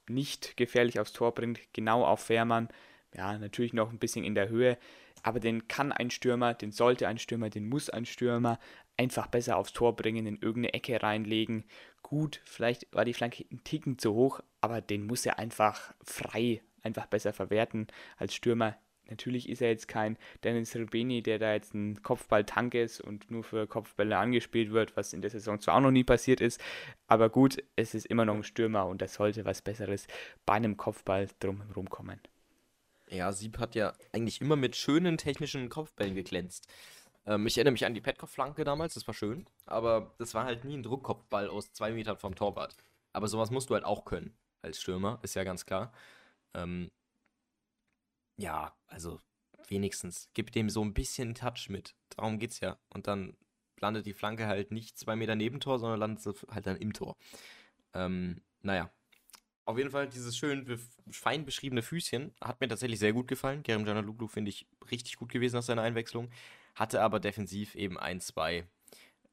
[0.09, 2.69] nicht gefährlich aufs Tor bringt, genau auf Fährmann.
[3.13, 4.77] Ja, natürlich noch ein bisschen in der Höhe,
[5.23, 8.59] aber den kann ein Stürmer, den sollte ein Stürmer, den muss ein Stürmer
[8.97, 11.65] einfach besser aufs Tor bringen, in irgendeine Ecke reinlegen.
[12.01, 16.61] Gut, vielleicht war die Flanke ein Ticken zu hoch, aber den muss er einfach frei,
[16.83, 17.87] einfach besser verwerten.
[18.17, 18.77] Als Stürmer
[19.09, 23.43] natürlich ist er jetzt kein Dennis Rubini, der da jetzt ein Kopfballtank ist und nur
[23.43, 26.61] für Kopfbälle angespielt wird, was in der Saison zwar auch noch nie passiert ist,
[27.07, 30.07] aber gut, es ist immer noch ein Stürmer und da sollte was Besseres
[30.45, 32.19] bei einem Kopfball drumherum kommen.
[33.09, 36.67] Ja, Sieb hat ja eigentlich immer mit schönen technischen Kopfbällen geglänzt.
[37.25, 40.65] Ähm, ich erinnere mich an die Petkoff-Flanke damals, das war schön, aber das war halt
[40.65, 42.75] nie ein Druckkopfball aus zwei Metern vom Torwart.
[43.13, 45.93] Aber sowas musst du halt auch können als Stürmer, ist ja ganz klar.
[46.53, 46.91] Ähm,
[48.37, 49.19] ja, also
[49.67, 51.95] wenigstens gib dem so ein bisschen Touch mit.
[52.09, 52.77] Darum geht's ja.
[52.89, 53.35] Und dann
[53.79, 56.93] landet die Flanke halt nicht zwei Meter neben Tor, sondern landet sie halt dann im
[56.93, 57.17] Tor.
[57.93, 58.91] Ähm, naja.
[59.67, 63.63] Auf jeden Fall, dieses schön fein beschriebene Füßchen hat mir tatsächlich sehr gut gefallen.
[63.63, 66.29] Kerem Canaluglu finde ich richtig gut gewesen nach seiner Einwechslung.
[66.75, 68.67] Hatte aber defensiv eben ein, zwei,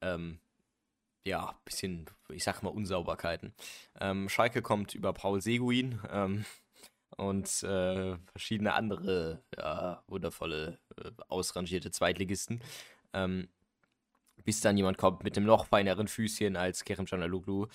[0.01, 0.39] ähm,
[1.27, 3.53] ja, bisschen, ich sag mal, Unsauberkeiten.
[4.01, 6.01] Ähm, Schalke kommt über Paul Seguin.
[6.11, 6.47] Ähm,
[7.17, 12.63] und äh, verschiedene andere ja, wundervolle, äh, ausrangierte Zweitligisten.
[13.13, 13.49] Ähm,
[14.45, 17.67] bis dann jemand kommt mit dem noch feineren Füßchen als Kerem Canaloglu,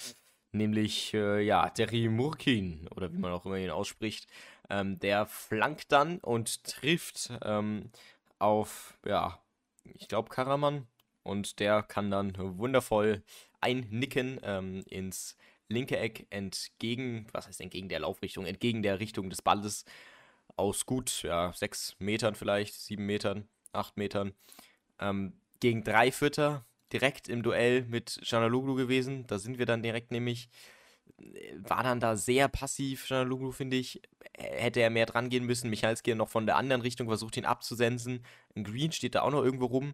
[0.51, 4.27] nämlich äh, ja, Derry Murkin oder wie man auch immer ihn ausspricht.
[4.69, 7.91] Ähm, der flankt dann und trifft ähm,
[8.39, 9.39] auf, ja,
[9.83, 10.87] ich glaube Karaman
[11.23, 13.23] und der kann dann wundervoll
[13.61, 15.37] einnicken ähm, ins
[15.69, 19.85] linke Eck entgegen, was heißt entgegen der Laufrichtung, entgegen der Richtung des Balles
[20.55, 24.33] aus gut, ja, sechs Metern vielleicht, sieben Metern, acht Metern,
[24.99, 29.27] ähm, gegen drei Fütter direkt im Duell mit Janaluglu gewesen.
[29.27, 30.49] Da sind wir dann direkt nämlich,
[31.19, 34.01] äh, war dann da sehr passiv, Janaluglu, finde ich.
[34.37, 35.69] Hätte er mehr dran gehen müssen.
[35.69, 38.23] Michalski noch von der anderen Richtung versucht, ihn abzusensen.
[38.55, 39.93] Ein Green steht da auch noch irgendwo rum.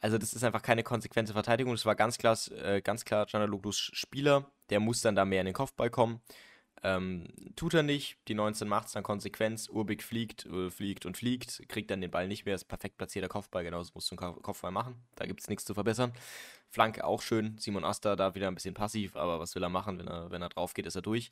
[0.00, 1.74] Also das ist einfach keine konsequente Verteidigung.
[1.74, 4.50] Das war ganz klar, äh, ganz klar Canaloglus Spieler.
[4.70, 6.20] Der muss dann da mehr in den Kopfball kommen.
[6.84, 8.18] Ähm, tut er nicht.
[8.28, 9.68] Die 19 macht es dann Konsequenz.
[9.68, 12.54] Urbig fliegt, äh, fliegt und fliegt, kriegt dann den Ball nicht mehr.
[12.54, 13.64] Ist perfekt platzierter Kopfball.
[13.64, 14.94] Genauso musst du einen Kopfball machen.
[15.16, 16.12] Da gibt es nichts zu verbessern.
[16.70, 17.58] Flanke auch schön.
[17.58, 19.98] Simon Asta da wieder ein bisschen passiv, aber was will er machen?
[19.98, 21.30] Wenn er, wenn er drauf geht, ist er durch.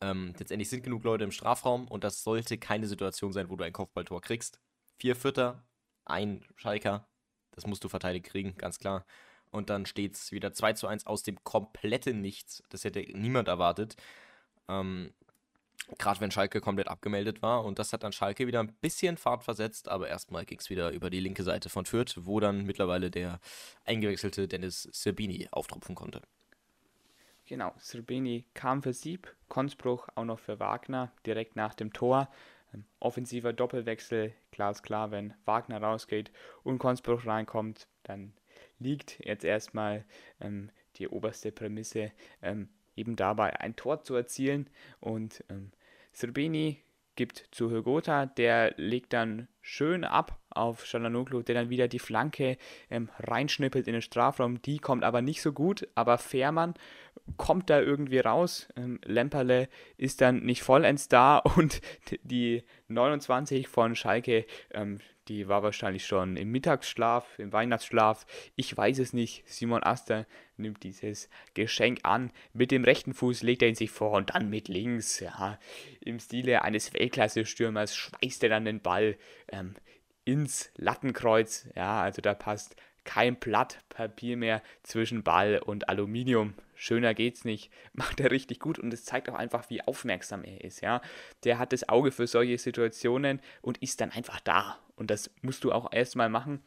[0.00, 3.64] Ähm, letztendlich sind genug Leute im Strafraum und das sollte keine Situation sein, wo du
[3.64, 4.60] ein Kopfballtor kriegst.
[4.98, 5.64] Vier Vierter,
[6.04, 7.08] ein Schalker,
[7.52, 9.04] das musst du verteidigt kriegen, ganz klar.
[9.50, 12.62] Und dann steht es wieder 2 zu 1 aus dem kompletten Nichts.
[12.70, 13.96] Das hätte niemand erwartet.
[14.68, 15.12] Ähm,
[15.98, 17.64] Gerade wenn Schalke komplett abgemeldet war.
[17.64, 19.88] Und das hat dann Schalke wieder ein bisschen Fahrt versetzt.
[19.88, 23.40] Aber erstmal ging es wieder über die linke Seite von Fürth, wo dann mittlerweile der
[23.84, 26.22] eingewechselte Dennis Serbini auftrumpfen konnte.
[27.46, 32.30] Genau, Serbini kam für Sieb, Konzbruch auch noch für Wagner direkt nach dem Tor.
[33.00, 34.32] Offensiver Doppelwechsel,
[34.82, 36.30] klar wenn Wagner rausgeht
[36.62, 38.32] und Konzbruch reinkommt, dann
[38.78, 40.04] liegt jetzt erstmal
[40.40, 44.68] ähm, die oberste Prämisse, ähm, eben dabei ein Tor zu erzielen.
[45.00, 45.72] Und ähm,
[46.12, 46.82] Serbini
[47.16, 52.56] gibt zu Hogota, der legt dann schön ab auf Shalanoglu, der dann wieder die Flanke
[52.90, 54.60] ähm, reinschnippelt in den Strafraum.
[54.62, 56.74] Die kommt aber nicht so gut, aber Fährmann
[57.36, 58.68] kommt da irgendwie raus.
[58.76, 61.80] Ähm, Lemperle ist dann nicht vollends da und
[62.22, 68.26] die 29 von Schalke, ähm, die war wahrscheinlich schon im Mittagsschlaf, im Weihnachtsschlaf.
[68.56, 69.48] Ich weiß es nicht.
[69.48, 72.32] Simon Aster nimmt dieses Geschenk an.
[72.52, 75.20] Mit dem rechten Fuß legt er ihn sich vor und dann mit links.
[75.20, 75.58] Ja,
[76.00, 79.16] Im Stile eines Weltklasse-Stürmers schweißt er dann den Ball
[79.48, 79.74] ähm,
[80.24, 81.68] ins Lattenkreuz.
[81.76, 86.54] Ja, also da passt kein Blatt Papier mehr zwischen Ball und Aluminium.
[86.74, 87.70] Schöner geht's nicht.
[87.92, 90.80] Macht er richtig gut und es zeigt auch einfach, wie aufmerksam er ist.
[90.80, 91.00] Ja,
[91.44, 94.78] der hat das Auge für solche Situationen und ist dann einfach da.
[94.96, 96.62] Und das musst du auch erstmal machen,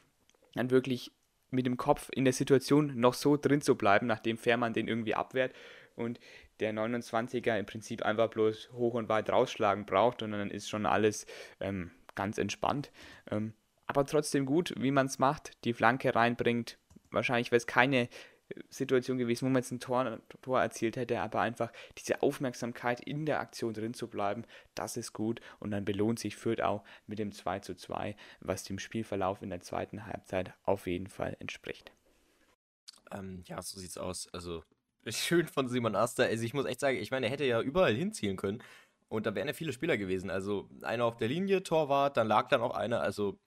[0.53, 1.11] dann wirklich
[1.51, 5.15] mit dem Kopf in der Situation noch so drin zu bleiben, nachdem Fährmann den irgendwie
[5.15, 5.53] abwehrt
[5.95, 6.19] und
[6.59, 10.85] der 29er im Prinzip einfach bloß hoch und weit rausschlagen braucht und dann ist schon
[10.85, 11.25] alles
[11.59, 12.91] ähm, ganz entspannt.
[13.29, 13.53] Ähm,
[13.87, 16.77] aber trotzdem gut, wie man es macht, die Flanke reinbringt.
[17.11, 18.07] Wahrscheinlich wäre es keine äh,
[18.69, 23.25] Situation gewesen, wo man jetzt ein Tor, Tor erzielt hätte, aber einfach diese Aufmerksamkeit in
[23.25, 24.43] der Aktion drin zu bleiben,
[24.73, 28.63] das ist gut und dann belohnt sich Fürth auch mit dem 2 zu 2, was
[28.63, 31.91] dem Spielverlauf in der zweiten Halbzeit auf jeden Fall entspricht.
[33.11, 34.27] Ähm, ja, so sieht's aus.
[34.33, 34.63] Also
[35.07, 36.25] schön von Simon Aster.
[36.25, 38.63] Also ich muss echt sagen, ich meine, er hätte ja überall hinzielen können
[39.07, 40.29] und da wären ja viele Spieler gewesen.
[40.29, 43.39] Also einer auf der Linie, Torwart, dann lag da noch einer, also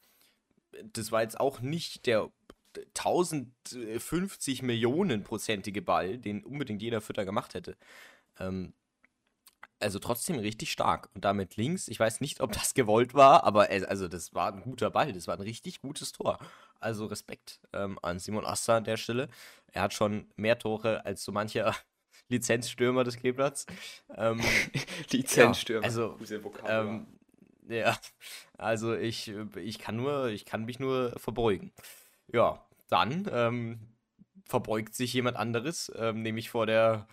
[0.92, 2.30] das war jetzt auch nicht der
[2.76, 7.76] 1050 Millionen prozentige Ball, den unbedingt jeder Fütter gemacht hätte.
[8.38, 8.72] Ähm,
[9.80, 11.08] also trotzdem richtig stark.
[11.14, 14.62] Und damit links, ich weiß nicht, ob das gewollt war, aber also das war ein
[14.62, 16.38] guter Ball, das war ein richtig gutes Tor.
[16.80, 19.28] Also Respekt ähm, an Simon Asta an der Stelle.
[19.72, 21.74] Er hat schon mehr Tore als so mancher
[22.28, 23.66] Lizenzstürmer des Kleeblatts.
[24.16, 24.40] Ähm,
[25.10, 25.82] Lizenzstürmer.
[25.82, 26.16] Ja, also
[26.66, 27.06] ähm,
[27.68, 27.98] Ja,
[28.56, 31.72] also ich, ich kann nur, ich kann mich nur verbeugen.
[32.32, 33.78] Ja, dann ähm,
[34.46, 37.06] verbeugt sich jemand anderes, ähm, nämlich vor der,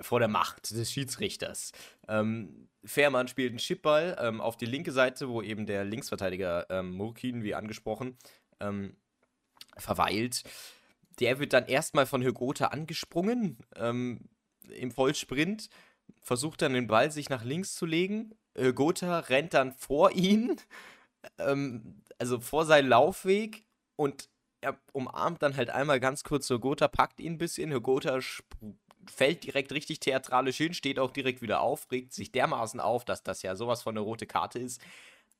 [0.00, 1.72] vor der Macht des Schiedsrichters.
[2.08, 6.92] Ähm, Fährmann spielt einen Chipball ähm, auf die linke Seite, wo eben der Linksverteidiger ähm,
[6.92, 8.16] Murkin, wie angesprochen,
[8.58, 8.96] ähm,
[9.76, 10.44] verweilt.
[11.18, 14.30] Der wird dann erstmal von Hygota angesprungen ähm,
[14.70, 15.68] im Vollsprint,
[16.22, 18.34] versucht dann den Ball sich nach links zu legen.
[18.60, 20.56] Hygota rennt dann vor ihn,
[21.38, 23.64] ähm, also vor seinen Laufweg
[23.96, 24.28] und
[24.60, 27.72] er umarmt dann halt einmal ganz kurz Hygota, packt ihn ein bisschen.
[27.72, 28.20] Hygota
[29.06, 33.22] fällt direkt richtig theatralisch hin, steht auch direkt wieder auf, regt sich dermaßen auf, dass
[33.22, 34.80] das ja sowas von eine rote Karte ist.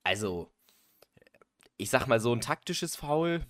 [0.02, 0.50] Also,
[1.76, 3.44] ich sag mal, so ein taktisches Foul,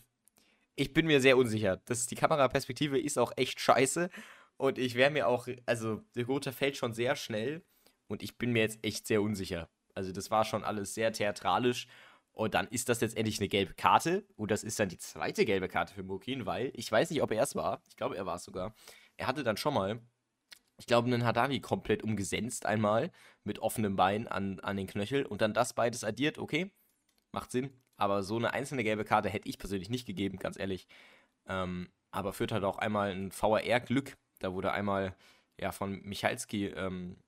[0.76, 1.76] ich bin mir sehr unsicher.
[1.84, 4.10] Das, die Kameraperspektive ist auch echt scheiße.
[4.56, 7.62] Und ich wäre mir auch, also, der Gotha fällt schon sehr schnell.
[8.10, 9.68] Und ich bin mir jetzt echt sehr unsicher.
[9.94, 11.86] Also, das war schon alles sehr theatralisch.
[12.32, 14.24] Und dann ist das letztendlich eine gelbe Karte.
[14.36, 17.30] Und das ist dann die zweite gelbe Karte für Mokin, weil ich weiß nicht, ob
[17.32, 17.82] er es war.
[17.88, 18.74] Ich glaube, er war es sogar.
[19.16, 20.00] Er hatte dann schon mal,
[20.78, 23.10] ich glaube, einen Hadavi komplett umgesenzt einmal
[23.44, 25.24] mit offenem Bein an, an den Knöchel.
[25.26, 26.70] Und dann das beides addiert, okay,
[27.32, 27.70] macht Sinn.
[27.96, 30.86] Aber so eine einzelne gelbe Karte hätte ich persönlich nicht gegeben, ganz ehrlich.
[31.46, 34.16] Ähm, aber führt halt auch einmal ein VAR-Glück.
[34.40, 35.14] Da wurde einmal
[35.60, 37.18] ja, von Michalski, ähm,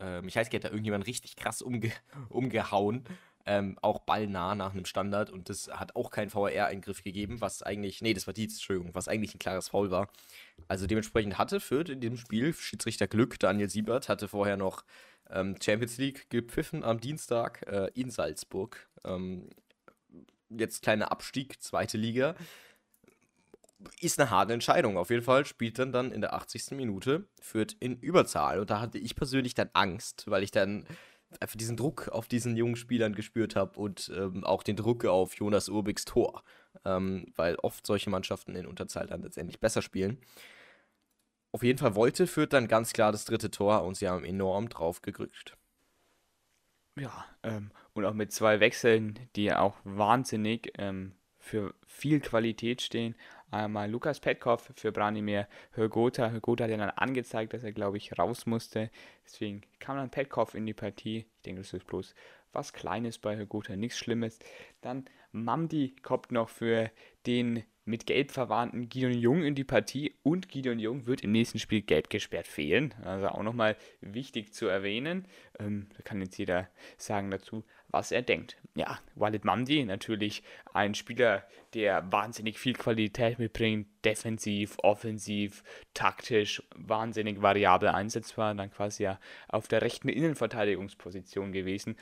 [0.00, 1.92] äh, Michalski hat da irgendjemand richtig krass umge
[2.28, 3.04] umgehauen.
[3.46, 8.02] Ähm, auch ballnah nach einem Standard und das hat auch keinen VAR-Eingriff gegeben, was eigentlich,
[8.02, 10.10] nee, das war Dietz, Entschuldigung, was eigentlich ein klares Foul war.
[10.66, 14.84] Also dementsprechend hatte Fürth in dem Spiel Schiedsrichter Glück, Daniel Siebert hatte vorher noch
[15.30, 18.86] ähm, Champions League gepfiffen am Dienstag äh, in Salzburg.
[19.04, 19.48] Ähm,
[20.50, 22.34] jetzt kleiner Abstieg, zweite Liga.
[24.00, 24.96] Ist eine harte Entscheidung.
[24.96, 26.72] Auf jeden Fall spielt dann dann in der 80.
[26.72, 28.60] Minute, führt in Überzahl.
[28.60, 30.84] Und da hatte ich persönlich dann Angst, weil ich dann
[31.40, 35.34] einfach diesen Druck auf diesen jungen Spielern gespürt habe und ähm, auch den Druck auf
[35.34, 36.42] Jonas Urbigs Tor.
[36.84, 40.18] Ähm, weil oft solche Mannschaften in Unterzahl dann letztendlich besser spielen.
[41.52, 44.68] Auf jeden Fall wollte führt dann ganz klar das dritte Tor und sie haben enorm
[44.68, 45.56] drauf gegrückt.
[46.98, 51.12] Ja, ähm, und auch mit zwei Wechseln, die auch wahnsinnig ähm,
[51.48, 53.14] für viel Qualität stehen.
[53.50, 56.30] Einmal Lukas Petkov für Branimir Högota.
[56.30, 58.90] Högota hat ja dann angezeigt, dass er, glaube ich, raus musste.
[59.24, 61.26] Deswegen kam dann Petkov in die Partie.
[61.36, 62.14] Ich denke, das ist bloß
[62.52, 64.38] was Kleines bei Högota, nichts Schlimmes.
[64.80, 66.90] Dann Mamdi kommt noch für
[67.26, 71.58] den mit Gelb verwarnten Gideon Jung in die Partie und Gideon Jung wird im nächsten
[71.58, 72.94] Spiel gelb gesperrt fehlen.
[73.02, 75.26] Also auch nochmal wichtig zu erwähnen.
[75.58, 78.56] Ähm, da kann jetzt jeder sagen dazu, was er denkt.
[78.74, 87.42] Ja, Walid Mamdi natürlich ein Spieler, der wahnsinnig viel Qualität mitbringt, defensiv, offensiv, taktisch, wahnsinnig
[87.42, 91.96] variabel einsetzbar, dann quasi ja auf der rechten Innenverteidigungsposition gewesen.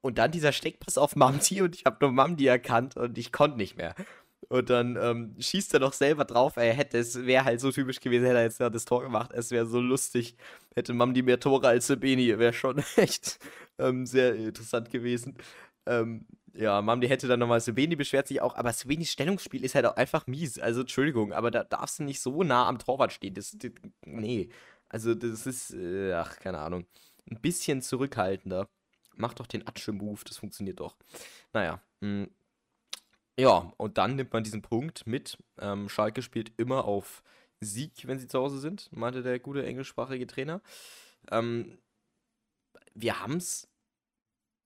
[0.00, 3.56] Und dann dieser Steckpass auf Mamdi und ich habe nur Mamdi erkannt und ich konnte
[3.56, 3.94] nicht mehr.
[4.50, 6.56] Und dann ähm, schießt er doch selber drauf.
[6.56, 9.30] Er hätte, es wäre halt so typisch gewesen, hätte er jetzt ja das Tor gemacht.
[9.32, 10.36] Es wäre so lustig.
[10.74, 13.38] Hätte Mamdi mehr Tore als Beni, wäre schon echt
[13.78, 15.36] ähm, sehr interessant gewesen.
[15.86, 19.86] Ähm, ja, Mamdi hätte dann nochmal, Sveni beschwert sich auch, aber Svenis Stellungsspiel ist halt
[19.86, 20.58] auch einfach mies.
[20.58, 23.34] Also, Entschuldigung, aber da darfst du nicht so nah am Torwart stehen.
[23.34, 23.70] Das, das
[24.04, 24.48] nee.
[24.88, 26.86] Also, das ist, äh, ach, keine Ahnung.
[27.30, 28.68] Ein bisschen zurückhaltender.
[29.14, 30.96] Mach doch den Atsche-Move, das funktioniert doch.
[31.52, 32.26] Naja, mh.
[33.38, 35.38] Ja, und dann nimmt man diesen Punkt mit.
[35.58, 37.22] Ähm, Schalke spielt immer auf
[37.60, 40.62] Sieg, wenn sie zu Hause sind, meinte der gute englischsprachige Trainer.
[41.30, 41.78] Ähm,
[42.94, 43.68] wir haben es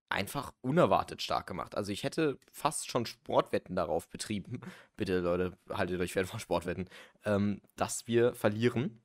[0.08, 1.76] einfach unerwartet stark gemacht.
[1.76, 4.60] Also ich hätte fast schon Sportwetten darauf betrieben.
[4.96, 6.88] Bitte Leute, haltet euch fern von Sportwetten,
[7.24, 9.02] ähm, dass wir verlieren.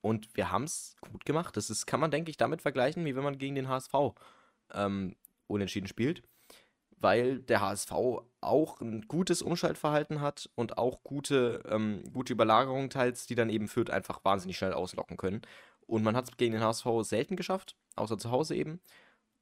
[0.00, 1.56] Und wir haben es gut gemacht.
[1.56, 3.94] Das ist, kann man, denke ich, damit vergleichen, wie wenn man gegen den HSV
[4.72, 6.22] ähm, unentschieden spielt.
[7.04, 7.92] Weil der HSV
[8.40, 13.68] auch ein gutes Umschaltverhalten hat und auch gute, ähm, gute Überlagerungen teils, die dann eben
[13.68, 15.42] Fürth einfach wahnsinnig schnell auslocken können.
[15.86, 18.80] Und man hat es gegen den HSV selten geschafft, außer zu Hause eben.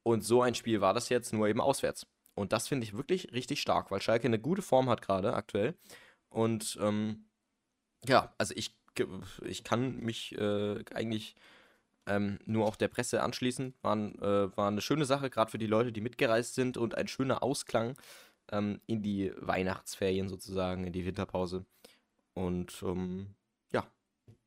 [0.02, 2.08] Und so ein Spiel war das jetzt nur eben auswärts.
[2.34, 5.76] Und das finde ich wirklich richtig stark, weil Schalke eine gute Form hat gerade aktuell.
[6.30, 7.26] Und ähm,
[8.04, 8.76] ja, also ich,
[9.44, 11.36] ich kann mich äh, eigentlich
[12.06, 13.74] ähm, nur auch der Presse anschließen.
[13.82, 17.08] War, äh, war eine schöne Sache, gerade für die Leute, die mitgereist sind und ein
[17.08, 17.96] schöner Ausklang
[18.50, 21.64] ähm, in die Weihnachtsferien sozusagen, in die Winterpause.
[22.34, 23.34] Und ähm,
[23.72, 23.86] ja,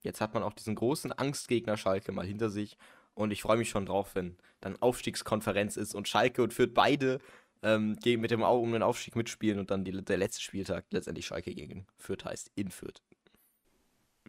[0.01, 2.77] jetzt hat man auch diesen großen Angstgegner Schalke mal hinter sich
[3.13, 7.19] und ich freue mich schon drauf, wenn dann Aufstiegskonferenz ist und Schalke und Fürth beide
[7.63, 11.25] ähm, gegen, mit dem um den Aufstieg mitspielen und dann die, der letzte Spieltag letztendlich
[11.25, 13.01] Schalke gegen Fürth heißt, in Fürth.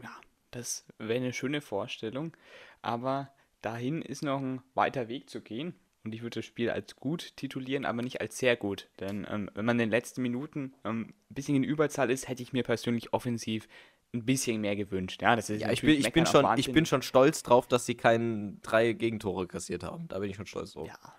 [0.02, 0.14] Ja,
[0.56, 2.36] das wäre eine schöne Vorstellung,
[2.82, 3.30] aber
[3.62, 5.74] dahin ist noch ein weiter Weg zu gehen.
[6.04, 8.88] Und ich würde das Spiel als gut titulieren, aber nicht als sehr gut.
[9.00, 12.44] Denn ähm, wenn man in den letzten Minuten ähm, ein bisschen in Überzahl ist, hätte
[12.44, 13.66] ich mir persönlich offensiv
[14.14, 15.20] ein bisschen mehr gewünscht.
[15.20, 17.86] Ja, das ist ja ich, bin, ich, bin schon, ich bin schon stolz drauf, dass
[17.86, 20.06] sie keinen drei Gegentore kassiert haben.
[20.06, 20.86] Da bin ich schon stolz drauf.
[20.86, 21.14] Ja.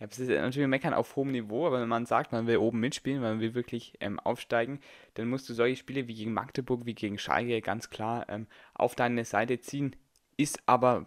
[0.00, 2.80] Ja, das ist natürlich meckern auf hohem Niveau, aber wenn man sagt, man will oben
[2.80, 4.80] mitspielen, man will wirklich ähm, aufsteigen,
[5.14, 8.96] dann musst du solche Spiele wie gegen Magdeburg, wie gegen Schalke ganz klar ähm, auf
[8.96, 9.94] deine Seite ziehen.
[10.36, 11.06] Ist aber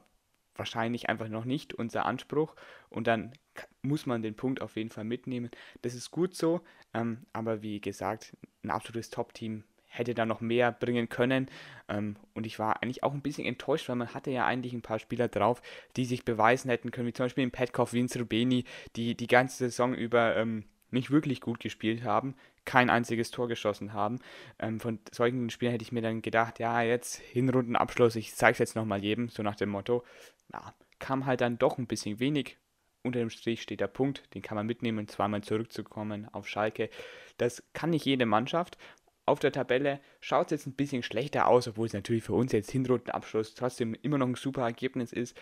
[0.55, 2.55] wahrscheinlich einfach noch nicht unser Anspruch
[2.89, 3.33] und dann
[3.81, 5.51] muss man den Punkt auf jeden Fall mitnehmen.
[5.81, 6.61] Das ist gut so,
[6.93, 9.65] ähm, aber wie gesagt, ein absolutes Top-Team
[9.97, 11.47] hätte da noch mehr bringen können.
[11.87, 14.81] Ähm, und ich war eigentlich auch ein bisschen enttäuscht, weil man hatte ja eigentlich ein
[14.81, 15.61] paar Spieler drauf,
[15.95, 19.57] die sich beweisen hätten können, wie zum Beispiel in Petkoff, Vince Rubeni, die die ganze
[19.57, 24.19] Saison über ähm, nicht wirklich gut gespielt haben, kein einziges Tor geschossen haben.
[24.59, 28.59] Ähm, von solchen Spielern hätte ich mir dann gedacht, ja, jetzt Hinrundenabschluss, ich zeige es
[28.59, 30.03] jetzt nochmal jedem, so nach dem Motto.
[30.53, 32.57] Ja, kam halt dann doch ein bisschen wenig.
[33.03, 36.89] Unter dem Strich steht der Punkt, den kann man mitnehmen, zweimal zurückzukommen auf Schalke.
[37.37, 38.77] Das kann nicht jede Mannschaft
[39.27, 42.51] auf der Tabelle schaut es jetzt ein bisschen schlechter aus, obwohl es natürlich für uns
[42.51, 45.37] jetzt Hinrundenabschluss trotzdem immer noch ein super Ergebnis ist.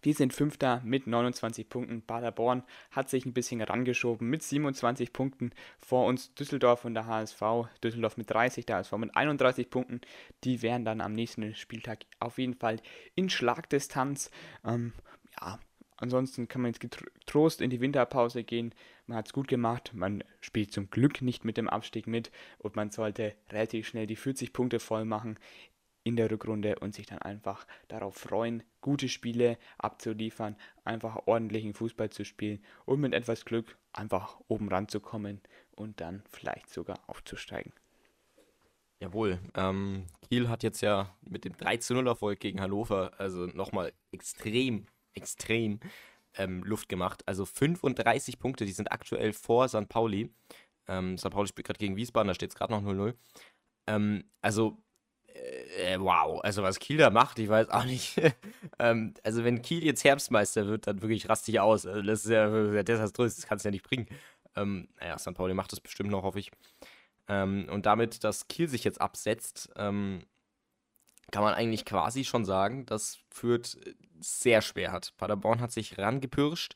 [0.00, 2.02] Wir sind Fünfter mit 29 Punkten.
[2.02, 5.50] Paderborn hat sich ein bisschen rangeschoben mit 27 Punkten.
[5.78, 7.42] Vor uns Düsseldorf und der HSV.
[7.84, 10.00] Düsseldorf mit 30, der HSV mit 31 Punkten.
[10.44, 12.80] Die wären dann am nächsten Spieltag auf jeden Fall
[13.14, 14.30] in Schlagdistanz.
[14.64, 14.92] Ähm,
[15.40, 15.58] ja,
[16.02, 18.74] Ansonsten kann man jetzt getrost in die Winterpause gehen.
[19.06, 19.92] Man hat es gut gemacht.
[19.94, 24.16] Man spielt zum Glück nicht mit dem Abstieg mit und man sollte relativ schnell die
[24.16, 25.38] 40 Punkte voll machen
[26.02, 32.10] in der Rückrunde und sich dann einfach darauf freuen, gute Spiele abzuliefern, einfach ordentlichen Fußball
[32.10, 37.72] zu spielen und mit etwas Glück einfach oben ranzukommen und dann vielleicht sogar aufzusteigen.
[38.98, 43.92] Jawohl, ähm, Kiel hat jetzt ja mit dem 3 0 Erfolg gegen Hannover also nochmal
[44.10, 45.80] extrem extrem
[46.36, 47.22] ähm, Luft gemacht.
[47.26, 49.88] Also 35 Punkte, die sind aktuell vor St.
[49.88, 50.30] Pauli.
[50.88, 51.30] Ähm, St.
[51.30, 53.14] Pauli spielt gerade gegen Wiesbaden, da steht es gerade noch 0-0.
[53.86, 54.82] Ähm, also,
[55.34, 58.20] äh, wow, also was Kiel da macht, ich weiß auch nicht.
[58.78, 61.86] ähm, also, wenn Kiel jetzt Herbstmeister wird, dann wirklich rastig aus.
[61.86, 64.06] Also, das ist ja desaströs, das kannst du ja nicht bringen.
[64.56, 65.34] Ähm, naja, St.
[65.34, 66.50] Pauli macht das bestimmt noch, hoffe ich.
[67.28, 70.24] Ähm, und damit, dass Kiel sich jetzt absetzt, ähm,
[71.32, 73.78] kann man eigentlich quasi schon sagen, dass Fürth
[74.20, 75.14] sehr schwer hat.
[75.16, 76.74] Paderborn hat sich rangepirscht.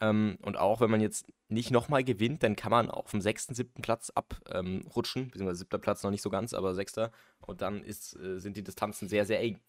[0.00, 3.54] Ähm, und auch wenn man jetzt nicht nochmal gewinnt, dann kann man auf dem sechsten,
[3.54, 7.10] siebten Platz abrutschen, ähm, beziehungsweise siebter Platz noch nicht so ganz, aber sechster.
[7.40, 9.60] Und dann ist, äh, sind die Distanzen sehr, sehr eng.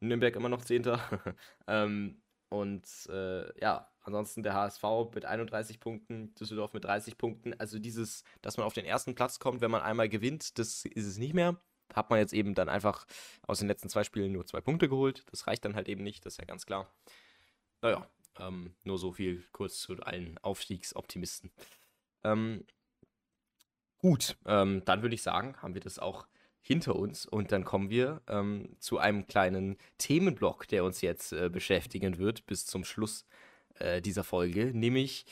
[0.00, 1.00] Nürnberg immer noch zehnter.
[1.66, 2.20] ähm,
[2.50, 4.82] und äh, ja, ansonsten der HSV
[5.14, 7.54] mit 31 Punkten, Düsseldorf mit 30 Punkten.
[7.58, 11.06] Also dieses, dass man auf den ersten Platz kommt, wenn man einmal gewinnt, das ist
[11.06, 11.58] es nicht mehr
[11.94, 13.06] hat man jetzt eben dann einfach
[13.46, 15.24] aus den letzten zwei Spielen nur zwei Punkte geholt.
[15.30, 16.92] Das reicht dann halt eben nicht, das ist ja ganz klar.
[17.82, 18.08] Naja,
[18.38, 21.50] ähm, nur so viel kurz zu allen Aufstiegsoptimisten.
[22.24, 22.64] Ähm,
[23.98, 26.26] gut, ähm, dann würde ich sagen, haben wir das auch
[26.60, 31.48] hinter uns und dann kommen wir ähm, zu einem kleinen Themenblock, der uns jetzt äh,
[31.48, 33.26] beschäftigen wird bis zum Schluss
[33.78, 35.24] äh, dieser Folge, nämlich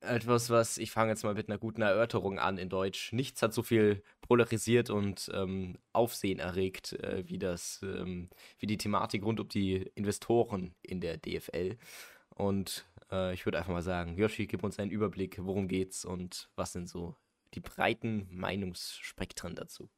[0.00, 3.12] etwas, was ich fange jetzt mal mit einer guten Erörterung an in Deutsch.
[3.12, 8.28] Nichts hat so viel polarisiert und ähm, Aufsehen erregt, äh, wie das, ähm,
[8.58, 11.76] wie die Thematik rund um die Investoren in der DFL.
[12.34, 16.48] Und äh, ich würde einfach mal sagen, Yoshi, gib uns einen Überblick, worum geht's und
[16.54, 17.16] was sind so
[17.54, 19.88] die breiten Meinungsspektren dazu.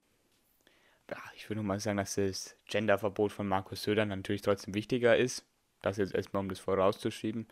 [1.35, 5.45] Ich würde nur mal sagen, dass das Genderverbot von Markus Söder natürlich trotzdem wichtiger ist.
[5.83, 7.49] Das jetzt erstmal, um das vorauszuschieben.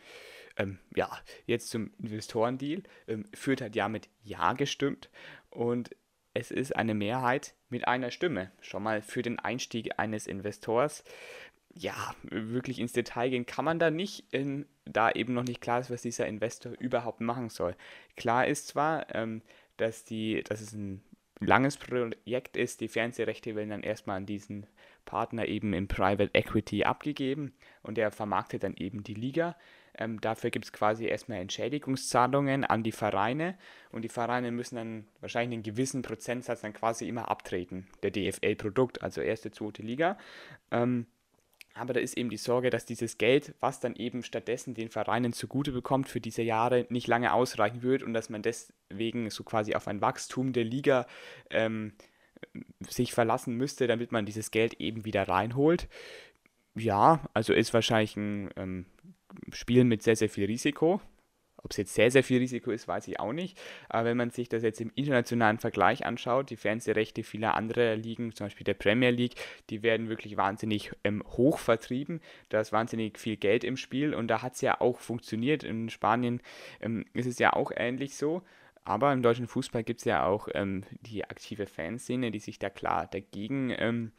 [0.59, 1.09] Ähm, ja,
[1.47, 2.83] jetzt zum Investorendeal.
[3.07, 5.09] Ähm, Fürth hat ja mit Ja gestimmt
[5.51, 5.91] und
[6.35, 8.51] es ist eine Mehrheit mit einer Stimme.
[8.61, 11.05] Schon mal für den Einstieg eines Investors.
[11.75, 15.81] Ja, wirklich ins Detail gehen kann man da nicht, ähm, da eben noch nicht klar
[15.81, 17.77] ist, was dieser Investor überhaupt machen soll.
[18.17, 19.43] Klar ist zwar, ähm,
[19.77, 21.03] dass, die, dass es ein
[21.41, 24.67] langes Projekt ist, die Fernsehrechte werden dann erstmal an diesen
[25.05, 29.57] Partner eben in Private Equity abgegeben und der vermarktet dann eben die Liga.
[29.99, 33.59] Ähm, dafür gibt es quasi erstmal Entschädigungszahlungen an die Vereine
[33.91, 39.03] und die Vereine müssen dann wahrscheinlich einen gewissen Prozentsatz dann quasi immer abtreten, der DFL-Produkt,
[39.03, 40.17] also erste, zweite Liga.
[40.71, 41.07] Ähm,
[41.75, 45.33] aber da ist eben die Sorge, dass dieses Geld, was dann eben stattdessen den Vereinen
[45.33, 49.75] zugute bekommt, für diese Jahre nicht lange ausreichen wird und dass man deswegen so quasi
[49.75, 51.07] auf ein Wachstum der Liga
[51.51, 51.93] ähm,
[52.81, 55.89] sich verlassen müsste, damit man dieses Geld eben wieder reinholt.
[56.75, 58.87] Ja, also ist wahrscheinlich ein ähm,
[59.53, 61.01] Spiel mit sehr, sehr viel Risiko.
[61.61, 63.61] Ob es jetzt sehr, sehr viel Risiko ist, weiß ich auch nicht.
[63.89, 68.33] Aber wenn man sich das jetzt im internationalen Vergleich anschaut, die Fernsehrechte vieler anderer Ligen,
[68.33, 69.35] zum Beispiel der Premier League,
[69.69, 72.21] die werden wirklich wahnsinnig ähm, hoch vertrieben.
[72.49, 75.65] Da ist wahnsinnig viel Geld im Spiel und da hat es ja auch funktioniert.
[75.65, 76.41] In Spanien
[76.81, 78.43] ähm, ist es ja auch ähnlich so.
[78.85, 82.71] Aber im deutschen Fußball gibt es ja auch ähm, die aktive Fanszene, die sich da
[82.71, 84.13] klar dagegen ähm,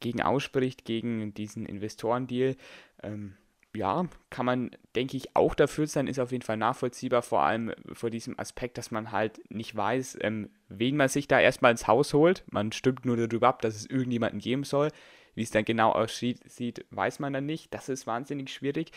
[0.00, 2.56] gegen ausspricht, gegen diesen Investorendeal.
[3.02, 3.36] Ähm,
[3.76, 7.72] ja, kann man, denke ich, auch dafür sein, ist auf jeden Fall nachvollziehbar, vor allem
[7.92, 11.86] vor diesem Aspekt, dass man halt nicht weiß, ähm, wen man sich da erstmal ins
[11.86, 12.44] Haus holt.
[12.50, 14.90] Man stimmt nur darüber ab, dass es irgendjemanden geben soll.
[15.34, 17.74] Wie es dann genau aussieht, weiß man dann nicht.
[17.74, 18.90] Das ist wahnsinnig schwierig.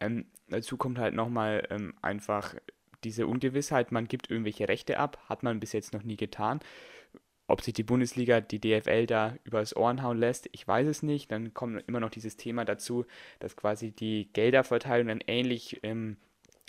[0.00, 2.54] Ähm, dazu kommt halt nochmal ähm, einfach
[3.04, 6.60] diese Ungewissheit, man gibt irgendwelche Rechte ab, hat man bis jetzt noch nie getan.
[7.52, 11.30] Ob sich die Bundesliga, die DFL da übers Ohren hauen lässt, ich weiß es nicht.
[11.30, 13.04] Dann kommt immer noch dieses Thema dazu,
[13.40, 16.16] dass quasi die Gelderverteilung dann ähnlich ähm,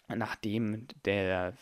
[0.10, 1.54] nachdem der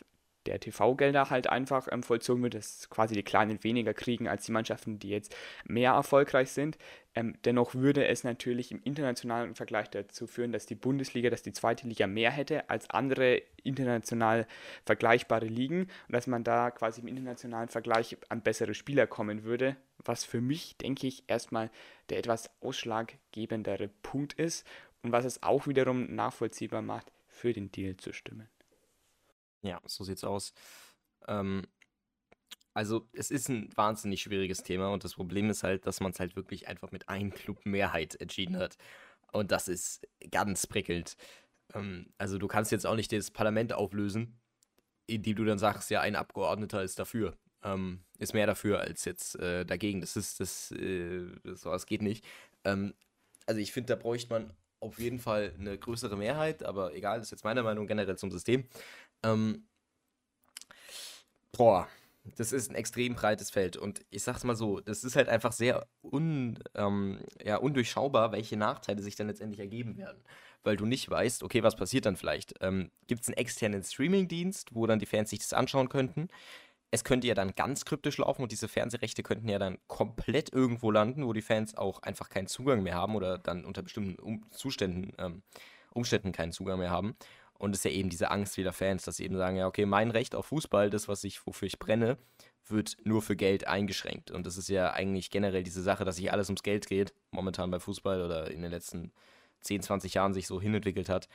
[0.46, 4.52] der TV-Gelder halt einfach ähm, vollzogen wird, dass quasi die Kleinen weniger kriegen als die
[4.52, 5.36] Mannschaften, die jetzt
[5.66, 6.78] mehr erfolgreich sind.
[7.14, 11.52] Ähm, dennoch würde es natürlich im internationalen Vergleich dazu führen, dass die Bundesliga, dass die
[11.52, 14.48] zweite Liga mehr hätte als andere international
[14.86, 19.76] vergleichbare Ligen und dass man da quasi im internationalen Vergleich an bessere Spieler kommen würde,
[20.04, 21.70] was für mich, denke ich, erstmal
[22.10, 24.66] der etwas ausschlaggebendere Punkt ist
[25.04, 28.48] und was es auch wiederum nachvollziehbar macht, für den Deal zu stimmen.
[29.64, 30.54] Ja, so sieht's aus.
[31.28, 31.64] Ähm,
[32.74, 36.20] also es ist ein wahnsinnig schwieriges Thema und das Problem ist halt, dass man es
[36.20, 38.78] halt wirklich einfach mit einem Club Mehrheit entschieden hat.
[39.34, 41.16] Und das ist ganz prickelnd.
[41.74, 44.40] Ähm, also du kannst jetzt auch nicht das Parlament auflösen,
[45.08, 47.38] indem du dann sagst, ja, ein Abgeordneter ist dafür.
[47.64, 50.02] Ähm, ist mehr dafür als jetzt äh, dagegen.
[50.02, 52.26] Das ist, das, äh, sowas geht nicht.
[52.64, 52.94] Ähm,
[53.46, 57.28] also ich finde, da bräuchte man auf jeden Fall eine größere Mehrheit, aber egal, das
[57.28, 58.66] ist jetzt meine Meinung generell zum System.
[59.24, 59.68] Ähm,
[61.52, 61.88] boah,
[62.38, 65.52] das ist ein extrem breites Feld und ich sag's mal so, das ist halt einfach
[65.52, 70.24] sehr un, ähm, ja, undurchschaubar, welche Nachteile sich dann letztendlich ergeben werden.
[70.64, 72.54] Weil du nicht weißt, okay, was passiert dann vielleicht?
[72.62, 76.28] Ähm, Gibt es einen externen Streaming-Dienst, wo dann die Fans sich das anschauen könnten?
[76.92, 80.92] Es könnte ja dann ganz kryptisch laufen und diese Fernsehrechte könnten ja dann komplett irgendwo
[80.92, 84.46] landen, wo die Fans auch einfach keinen Zugang mehr haben oder dann unter bestimmten um
[84.52, 85.42] Zuständen, ähm,
[85.94, 87.16] Umständen keinen Zugang mehr haben.
[87.62, 89.86] Und es ist ja eben diese Angst vieler Fans, dass sie eben sagen, ja, okay,
[89.86, 92.18] mein Recht auf Fußball, das, was ich, wofür ich brenne,
[92.68, 94.32] wird nur für Geld eingeschränkt.
[94.32, 97.70] Und das ist ja eigentlich generell diese Sache, dass sich alles ums Geld geht, momentan
[97.70, 99.12] bei Fußball oder in den letzten
[99.60, 101.30] 10, 20 Jahren sich so hinentwickelt hat,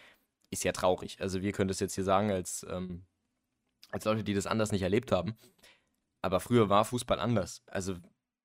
[0.51, 1.21] ist ja traurig.
[1.21, 3.05] Also wir können das jetzt hier sagen als, ähm,
[3.93, 5.37] als Leute, die das anders nicht erlebt haben.
[6.23, 7.63] Aber früher war Fußball anders.
[7.67, 7.99] Also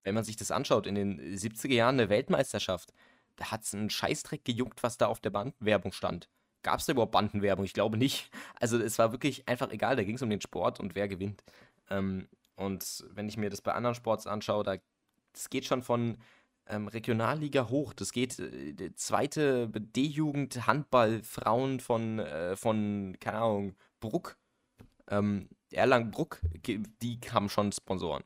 [0.03, 2.93] wenn man sich das anschaut, in den 70er Jahren der Weltmeisterschaft,
[3.37, 6.29] da hat es einen Scheißdreck gejuckt, was da auf der Bandenwerbung stand.
[6.63, 7.65] Gab es da überhaupt Bandenwerbung?
[7.65, 8.29] Ich glaube nicht.
[8.59, 11.43] Also es war wirklich einfach egal, da ging es um den Sport und wer gewinnt.
[11.89, 14.77] Ähm, und wenn ich mir das bei anderen Sports anschaue, da
[15.33, 16.17] das geht schon von
[16.67, 17.93] ähm, Regionalliga hoch.
[17.93, 24.37] Das geht äh, zweite D-Jugend Handball Frauen von, äh, von, keine Ahnung, Bruck.
[25.09, 26.41] Ähm, Erlangen-Bruck,
[27.01, 28.23] die haben schon Sponsoren.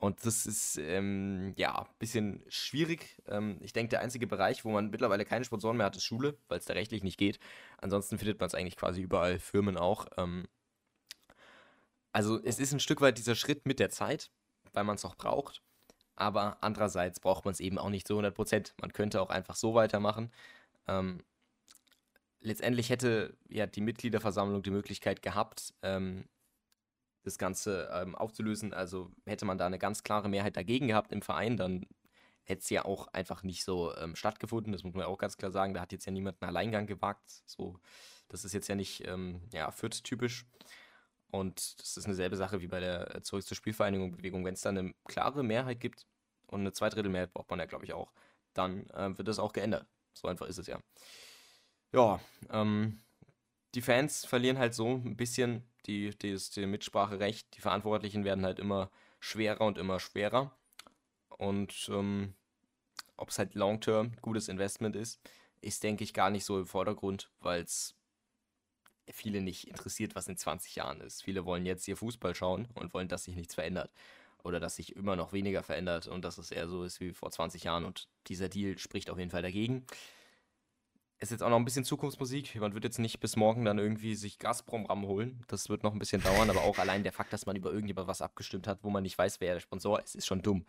[0.00, 3.22] Und das ist ähm, ja ein bisschen schwierig.
[3.28, 6.38] Ähm, ich denke, der einzige Bereich, wo man mittlerweile keine Sponsoren mehr hat, ist Schule,
[6.48, 7.38] weil es da rechtlich nicht geht.
[7.78, 10.06] Ansonsten findet man es eigentlich quasi überall, Firmen auch.
[10.16, 10.48] Ähm,
[12.12, 14.30] Also es ist ein Stück weit dieser Schritt mit der Zeit,
[14.72, 15.62] weil man es auch braucht.
[16.16, 18.74] Aber andererseits braucht man es eben auch nicht zu 100 Prozent.
[18.80, 20.32] Man könnte auch einfach so weitermachen.
[20.88, 21.22] Ähm,
[22.40, 26.26] letztendlich hätte ja die Mitgliederversammlung die Möglichkeit gehabt, ähm,
[27.22, 28.72] das Ganze ähm, aufzulösen.
[28.72, 31.86] Also hätte man da eine ganz klare Mehrheit dagegen gehabt im Verein, dann
[32.44, 34.72] hätte es ja auch einfach nicht so ähm, stattgefunden.
[34.72, 35.74] Das muss man auch ganz klar sagen.
[35.74, 37.42] Da hat jetzt ja niemand einen Alleingang gewagt.
[37.46, 37.78] So,
[38.28, 40.46] das ist jetzt ja nicht ähm, ja, Fürth-typisch.
[41.30, 44.44] Und das ist eine selbe Sache wie bei der äh, Zurück zur Spielvereinigung Bewegung.
[44.44, 46.06] Wenn es da eine klare Mehrheit gibt
[46.46, 48.12] und eine Zweidrittelmehrheit braucht man ja, glaube ich, auch,
[48.52, 49.86] dann äh, wird das auch geändert.
[50.12, 50.80] So einfach ist es ja.
[51.92, 53.00] Ja, ähm,
[53.74, 57.56] die Fans verlieren halt so ein bisschen die, die, die Mitspracherecht.
[57.56, 60.56] Die Verantwortlichen werden halt immer schwerer und immer schwerer.
[61.28, 62.34] Und ähm,
[63.16, 65.20] ob es halt long-term gutes Investment ist,
[65.60, 67.96] ist, denke ich, gar nicht so im Vordergrund, weil es
[69.10, 71.24] viele nicht interessiert, was in 20 Jahren ist.
[71.24, 73.92] Viele wollen jetzt hier Fußball schauen und wollen, dass sich nichts verändert.
[74.42, 77.30] Oder dass sich immer noch weniger verändert und dass es eher so ist wie vor
[77.30, 77.84] 20 Jahren.
[77.84, 79.84] Und dieser Deal spricht auf jeden Fall dagegen
[81.20, 82.56] ist jetzt auch noch ein bisschen Zukunftsmusik.
[82.56, 85.44] Man wird jetzt nicht bis morgen dann irgendwie sich Gazprom RAM holen.
[85.48, 88.08] Das wird noch ein bisschen dauern, aber auch allein der Fakt, dass man über irgendjemand
[88.08, 90.64] was abgestimmt hat, wo man nicht weiß, wer der Sponsor ist, ist schon dumm.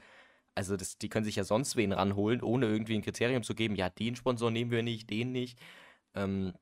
[0.54, 3.76] Also das, die können sich ja sonst wen ranholen, ohne irgendwie ein Kriterium zu geben.
[3.76, 5.58] Ja, den Sponsor nehmen wir nicht, den nicht.
[6.14, 6.54] Ähm,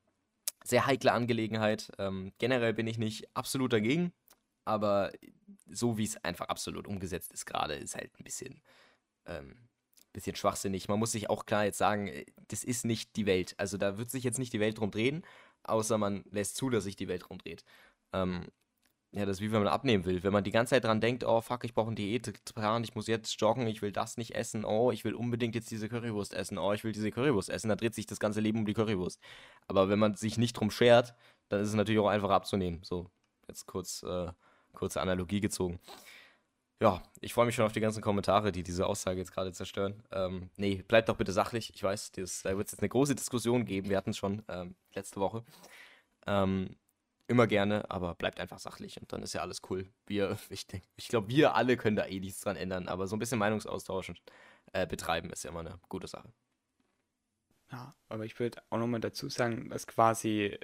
[0.62, 1.90] sehr heikle Angelegenheit.
[1.98, 4.12] Ähm, generell bin ich nicht absolut dagegen,
[4.64, 5.10] aber
[5.68, 8.60] so wie es einfach absolut umgesetzt ist gerade, ist halt ein bisschen
[9.26, 9.56] ähm,
[10.12, 10.88] bisschen schwachsinnig.
[10.88, 13.54] Man muss sich auch klar jetzt sagen, äh, das ist nicht die Welt.
[13.58, 15.24] Also da wird sich jetzt nicht die Welt drum drehen,
[15.64, 17.64] außer man lässt zu, dass sich die Welt drum dreht.
[18.12, 18.48] Ähm,
[19.12, 20.22] ja, das ist wie wenn man abnehmen will.
[20.22, 23.08] Wenn man die ganze Zeit dran denkt, oh fuck, ich brauche einen Diätplan, ich muss
[23.08, 26.58] jetzt joggen, ich will das nicht essen, oh, ich will unbedingt jetzt diese Currywurst essen,
[26.58, 29.20] oh, ich will diese Currywurst essen, dann dreht sich das ganze Leben um die Currywurst.
[29.66, 31.14] Aber wenn man sich nicht drum schert,
[31.48, 32.82] dann ist es natürlich auch einfach abzunehmen.
[32.84, 33.10] So,
[33.48, 34.32] jetzt kurz, äh,
[34.72, 35.80] kurze Analogie gezogen.
[36.82, 40.02] Ja, ich freue mich schon auf die ganzen Kommentare, die diese Aussage jetzt gerade zerstören.
[40.12, 41.70] Ähm, nee, bleibt doch bitte sachlich.
[41.74, 43.90] Ich weiß, das, da wird es jetzt eine große Diskussion geben.
[43.90, 45.44] Wir hatten es schon ähm, letzte Woche.
[46.26, 46.76] Ähm,
[47.26, 49.90] immer gerne, aber bleibt einfach sachlich und dann ist ja alles cool.
[50.06, 50.66] Wir, ich
[50.96, 54.12] ich glaube, wir alle können da eh nichts dran ändern, aber so ein bisschen Meinungsaustausch
[54.72, 56.32] äh, betreiben ist ja immer eine gute Sache.
[57.70, 60.58] Ja, aber ich würde auch nochmal dazu sagen, dass quasi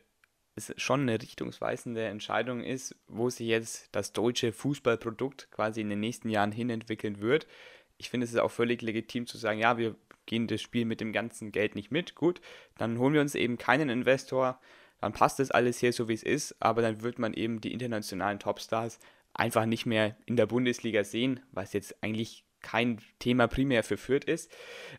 [0.57, 6.01] es schon eine richtungsweisende Entscheidung ist, wo sich jetzt das deutsche Fußballprodukt quasi in den
[6.01, 7.47] nächsten Jahren hin entwickeln wird.
[7.99, 9.95] Ich finde, es ist auch völlig legitim zu sagen, ja, wir
[10.25, 12.15] gehen das Spiel mit dem ganzen Geld nicht mit.
[12.15, 12.41] Gut,
[12.79, 14.59] dann holen wir uns eben keinen Investor,
[15.01, 17.73] dann passt das alles hier so, wie es ist, aber dann wird man eben die
[17.73, 18.99] internationalen Topstars
[19.35, 24.25] einfach nicht mehr in der Bundesliga sehen, was jetzt eigentlich kein Thema primär für Fürth
[24.25, 24.51] ist.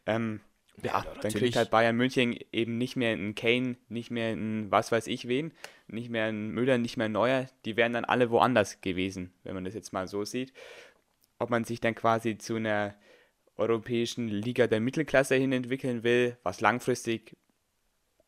[0.05, 0.39] Ähm,
[0.83, 4.71] ja, ja dann kriegt halt Bayern München eben nicht mehr einen Kane, nicht mehr einen
[4.71, 5.51] was weiß ich wen,
[5.87, 7.47] nicht mehr einen Müller, nicht mehr einen Neuer.
[7.65, 10.53] Die wären dann alle woanders gewesen, wenn man das jetzt mal so sieht.
[11.39, 12.95] Ob man sich dann quasi zu einer
[13.55, 17.35] europäischen Liga der Mittelklasse hin entwickeln will, was langfristig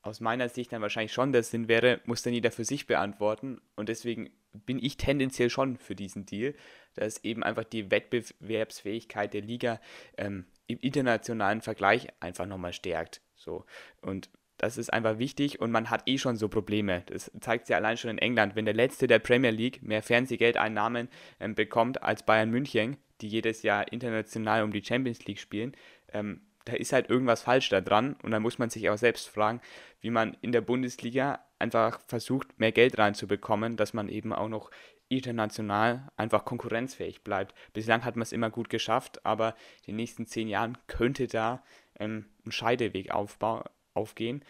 [0.01, 3.61] aus meiner Sicht dann wahrscheinlich schon der Sinn wäre, muss dann jeder für sich beantworten.
[3.75, 6.55] Und deswegen bin ich tendenziell schon für diesen Deal,
[6.95, 9.79] dass eben einfach die Wettbewerbsfähigkeit der Liga
[10.17, 13.21] ähm, im internationalen Vergleich einfach nochmal stärkt.
[13.35, 13.65] So.
[14.01, 17.03] Und das ist einfach wichtig und man hat eh schon so Probleme.
[17.05, 18.55] Das zeigt sich allein schon in England.
[18.55, 21.07] Wenn der Letzte der Premier League mehr Fernsehgeldeinnahmen
[21.39, 25.75] ähm, bekommt als Bayern München, die jedes Jahr international um die Champions League spielen,
[26.11, 29.27] ähm, da ist halt irgendwas falsch da dran und dann muss man sich auch selbst
[29.27, 29.61] fragen,
[30.01, 34.71] wie man in der Bundesliga einfach versucht, mehr Geld reinzubekommen, dass man eben auch noch
[35.09, 37.55] international einfach konkurrenzfähig bleibt.
[37.73, 41.63] Bislang hat man es immer gut geschafft, aber in den nächsten zehn Jahren könnte da
[41.99, 44.43] ähm, ein Scheideweg aufgehen.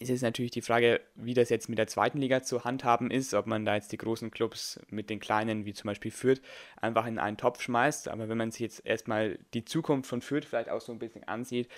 [0.00, 3.34] Es ist natürlich die Frage, wie das jetzt mit der zweiten Liga zu handhaben ist,
[3.34, 6.40] ob man da jetzt die großen Clubs mit den kleinen, wie zum Beispiel Fürth,
[6.80, 8.08] einfach in einen Topf schmeißt.
[8.08, 11.24] Aber wenn man sich jetzt erstmal die Zukunft von Fürth vielleicht auch so ein bisschen
[11.24, 11.68] ansieht,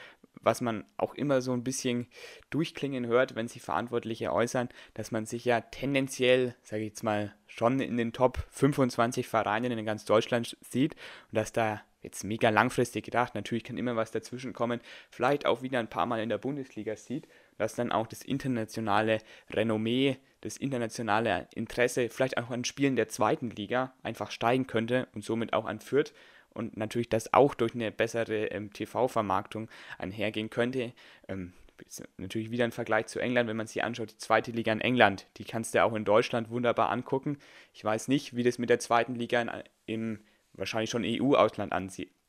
[0.40, 2.06] was man auch immer so ein bisschen
[2.50, 7.34] durchklingen hört, wenn sich Verantwortliche äußern, dass man sich ja tendenziell, sage ich jetzt mal,
[7.46, 10.94] schon in den Top 25 Vereinen in ganz Deutschland sieht
[11.30, 14.80] und dass da jetzt mega langfristig gedacht, natürlich kann immer was dazwischen kommen,
[15.11, 17.26] vielleicht auch wieder ein paar Mal in der Bundesliga sieht,
[17.59, 19.18] dass dann auch das internationale
[19.50, 25.24] Renommee, das internationale Interesse vielleicht auch an Spielen der zweiten Liga einfach steigen könnte und
[25.24, 26.12] somit auch an Fürth
[26.50, 30.92] und natürlich das auch durch eine bessere ähm, TV-Vermarktung einhergehen könnte.
[31.28, 31.52] Ähm,
[32.16, 35.26] natürlich wieder ein Vergleich zu England, wenn man sich anschaut, die zweite Liga in England,
[35.36, 37.38] die kannst du auch in Deutschland wunderbar angucken.
[37.72, 39.50] Ich weiß nicht, wie das mit der zweiten Liga in,
[39.86, 40.20] im
[40.54, 41.72] wahrscheinlich schon EU-Ausland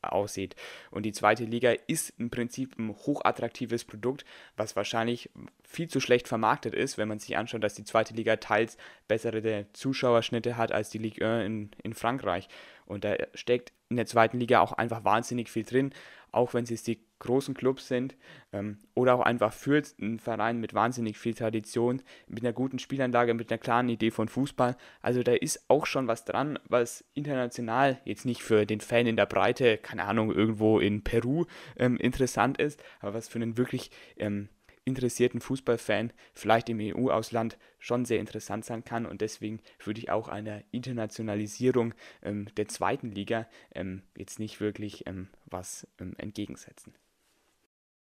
[0.02, 0.56] aussieht.
[0.91, 4.26] Und die zweite Liga ist im Prinzip ein hochattraktives Produkt,
[4.56, 5.30] was wahrscheinlich
[5.64, 8.78] viel zu schlecht vermarktet ist, wenn man sich anschaut, dass die zweite Liga teils
[9.08, 12.47] bessere Zuschauerschnitte hat als die Ligue 1 in, in Frankreich.
[12.86, 15.94] Und da steckt in der zweiten Liga auch einfach wahnsinnig viel drin,
[16.32, 18.16] auch wenn es die großen Clubs sind
[18.54, 23.34] ähm, oder auch einfach Fürth, ein Verein mit wahnsinnig viel Tradition, mit einer guten Spielanlage,
[23.34, 24.78] mit einer klaren Idee von Fußball.
[25.02, 29.18] Also da ist auch schon was dran, was international jetzt nicht für den Fan in
[29.18, 31.46] der Breite, keine Ahnung, irgendwo in Peru
[31.78, 34.50] ähm, interessant ist, aber was für einen wirklich ähm,
[34.90, 39.06] interessierten Fußballfan vielleicht im EU-Ausland schon sehr interessant sein kann.
[39.06, 45.08] Und deswegen würde ich auch einer Internationalisierung ähm, der zweiten Liga ähm, jetzt nicht wirklich
[45.08, 46.94] ähm, was ähm, entgegensetzen.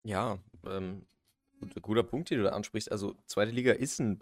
[0.03, 1.07] Ja, ähm,
[1.81, 2.93] guter Punkt, den du da ansprichst.
[2.93, 4.21] Also, zweite Liga ist ein,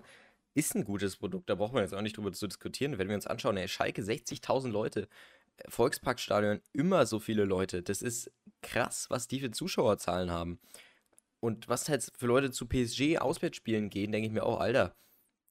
[0.54, 1.50] ist ein gutes Produkt.
[1.50, 2.98] Da braucht man jetzt auch nicht drüber zu diskutieren.
[2.98, 5.08] Wenn wir uns anschauen, ey, Schalke 60.000 Leute,
[5.56, 7.82] äh, Volksparkstadion immer so viele Leute.
[7.82, 8.30] Das ist
[8.62, 10.60] krass, was die für Zuschauerzahlen haben.
[11.42, 14.94] Und was halt für Leute zu PSG Auswärtsspielen gehen, denke ich mir auch, Alter,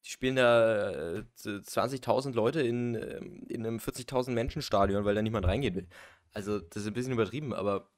[0.06, 5.22] die spielen da äh, 20.000 Leute in, ähm, in einem 40.000 Menschen Stadion, weil da
[5.22, 5.88] niemand reingehen will.
[6.32, 7.90] Also das ist ein bisschen übertrieben, aber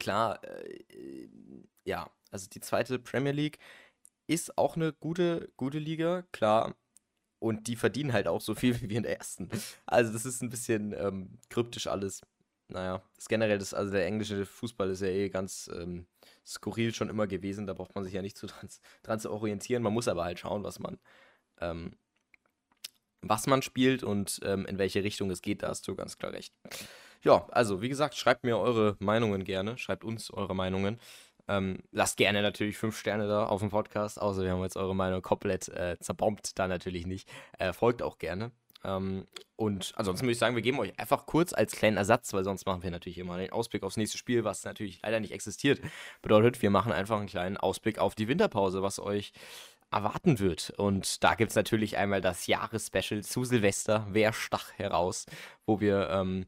[0.00, 1.28] klar, äh,
[1.84, 3.58] ja, also die zweite Premier League
[4.26, 6.74] ist auch eine gute, gute Liga, klar.
[7.38, 9.48] Und die verdienen halt auch so viel wie wir in der ersten.
[9.86, 12.22] Also das ist ein bisschen ähm, kryptisch alles.
[12.68, 16.06] Naja, das generell, das, also der englische Fußball ist ja eh ganz ähm,
[16.44, 17.66] skurril schon immer gewesen.
[17.66, 18.68] Da braucht man sich ja nicht zu dran,
[19.02, 19.82] dran zu orientieren.
[19.82, 20.98] Man muss aber halt schauen, was man,
[21.60, 21.92] ähm,
[23.22, 25.62] was man spielt und ähm, in welche Richtung es geht.
[25.62, 26.52] Da hast du ganz klar recht.
[27.22, 29.78] Ja, also wie gesagt, schreibt mir eure Meinungen gerne.
[29.78, 30.98] Schreibt uns eure Meinungen.
[31.48, 34.96] Ähm, lasst gerne natürlich fünf Sterne da auf dem Podcast, außer wir haben jetzt eure
[34.96, 37.28] Meinung komplett äh, zerbombt, da natürlich nicht.
[37.58, 38.50] Äh, folgt auch gerne.
[38.86, 39.26] Ähm,
[39.56, 42.66] und ansonsten würde ich sagen, wir geben euch einfach kurz als kleinen Ersatz, weil sonst
[42.66, 45.80] machen wir natürlich immer den Ausblick aufs nächste Spiel, was natürlich leider nicht existiert.
[46.22, 49.32] Bedeutet, wir machen einfach einen kleinen Ausblick auf die Winterpause, was euch
[49.90, 50.70] erwarten wird.
[50.76, 55.26] Und da gibt es natürlich einmal das Jahresspecial zu Silvester, Wer stach heraus,
[55.64, 56.46] wo wir ähm,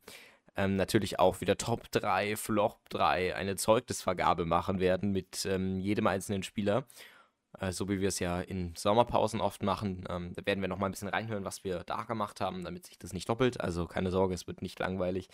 [0.57, 6.07] ähm, natürlich auch wieder Top 3, Flop 3, eine Zeugnisvergabe machen werden mit ähm, jedem
[6.09, 6.85] einzelnen Spieler
[7.59, 10.05] äh, so wie wir es ja in Sommerpausen oft machen.
[10.09, 12.87] Ähm, da werden wir noch mal ein bisschen reinhören, was wir da gemacht haben, damit
[12.87, 13.61] sich das nicht doppelt.
[13.61, 15.29] Also keine Sorge, es wird nicht langweilig.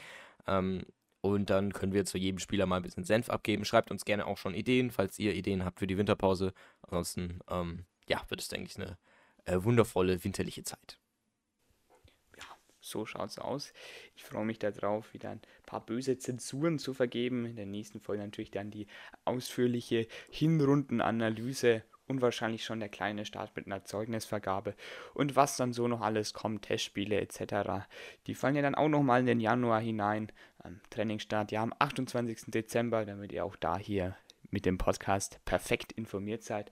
[0.47, 0.85] Ähm,
[1.21, 3.65] und dann können wir zu jedem Spieler mal ein bisschen Senf abgeben.
[3.65, 6.53] Schreibt uns gerne auch schon Ideen, falls ihr Ideen habt für die Winterpause.
[6.83, 8.99] Ansonsten, ähm, ja, wird es, denke ich, eine
[9.47, 10.99] äh, wundervolle winterliche Zeit.
[12.37, 12.45] Ja,
[12.81, 13.73] so schaut's aus.
[14.15, 17.47] Ich freue mich darauf, wieder ein paar böse Zensuren zu vergeben.
[17.47, 18.87] In der nächsten Folge natürlich dann die
[19.25, 24.75] ausführliche Hinrundenanalyse und wahrscheinlich schon der kleine Start mit einer Zeugnisvergabe
[25.15, 27.87] und was dann so noch alles kommt, Testspiele etc.
[28.27, 30.31] Die fallen ja dann auch nochmal in den Januar hinein.
[30.65, 32.45] Ähm, Trainingsstart ja am 28.
[32.49, 34.17] Dezember, damit ihr auch da hier
[34.51, 36.71] mit dem Podcast perfekt informiert seid.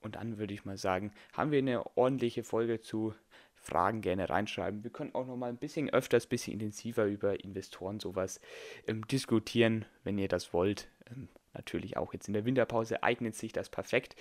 [0.00, 3.14] Und dann würde ich mal sagen, haben wir eine ordentliche Folge zu
[3.54, 4.82] Fragen gerne reinschreiben.
[4.82, 8.40] Wir können auch noch mal ein bisschen öfters, ein bisschen intensiver über Investoren sowas
[8.88, 10.88] ähm, diskutieren, wenn ihr das wollt.
[11.08, 14.16] Ähm, natürlich auch jetzt in der Winterpause eignet sich das perfekt.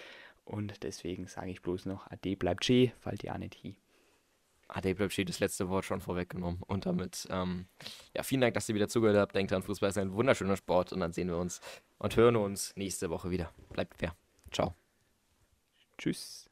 [0.45, 3.75] Und deswegen sage ich bloß noch, Ade bleibt G, fallt ja nicht hi.
[4.67, 6.61] Ade bleibt G, das letzte Wort schon vorweggenommen.
[6.67, 7.67] Und damit, ähm,
[8.15, 9.35] ja, vielen Dank, dass ihr wieder zugehört habt.
[9.35, 10.93] Denkt an, Fußball ist ein wunderschöner Sport.
[10.93, 11.61] Und dann sehen wir uns
[11.99, 13.51] und hören uns nächste Woche wieder.
[13.71, 14.15] Bleibt fair.
[14.51, 14.75] Ciao.
[15.97, 16.51] Tschüss.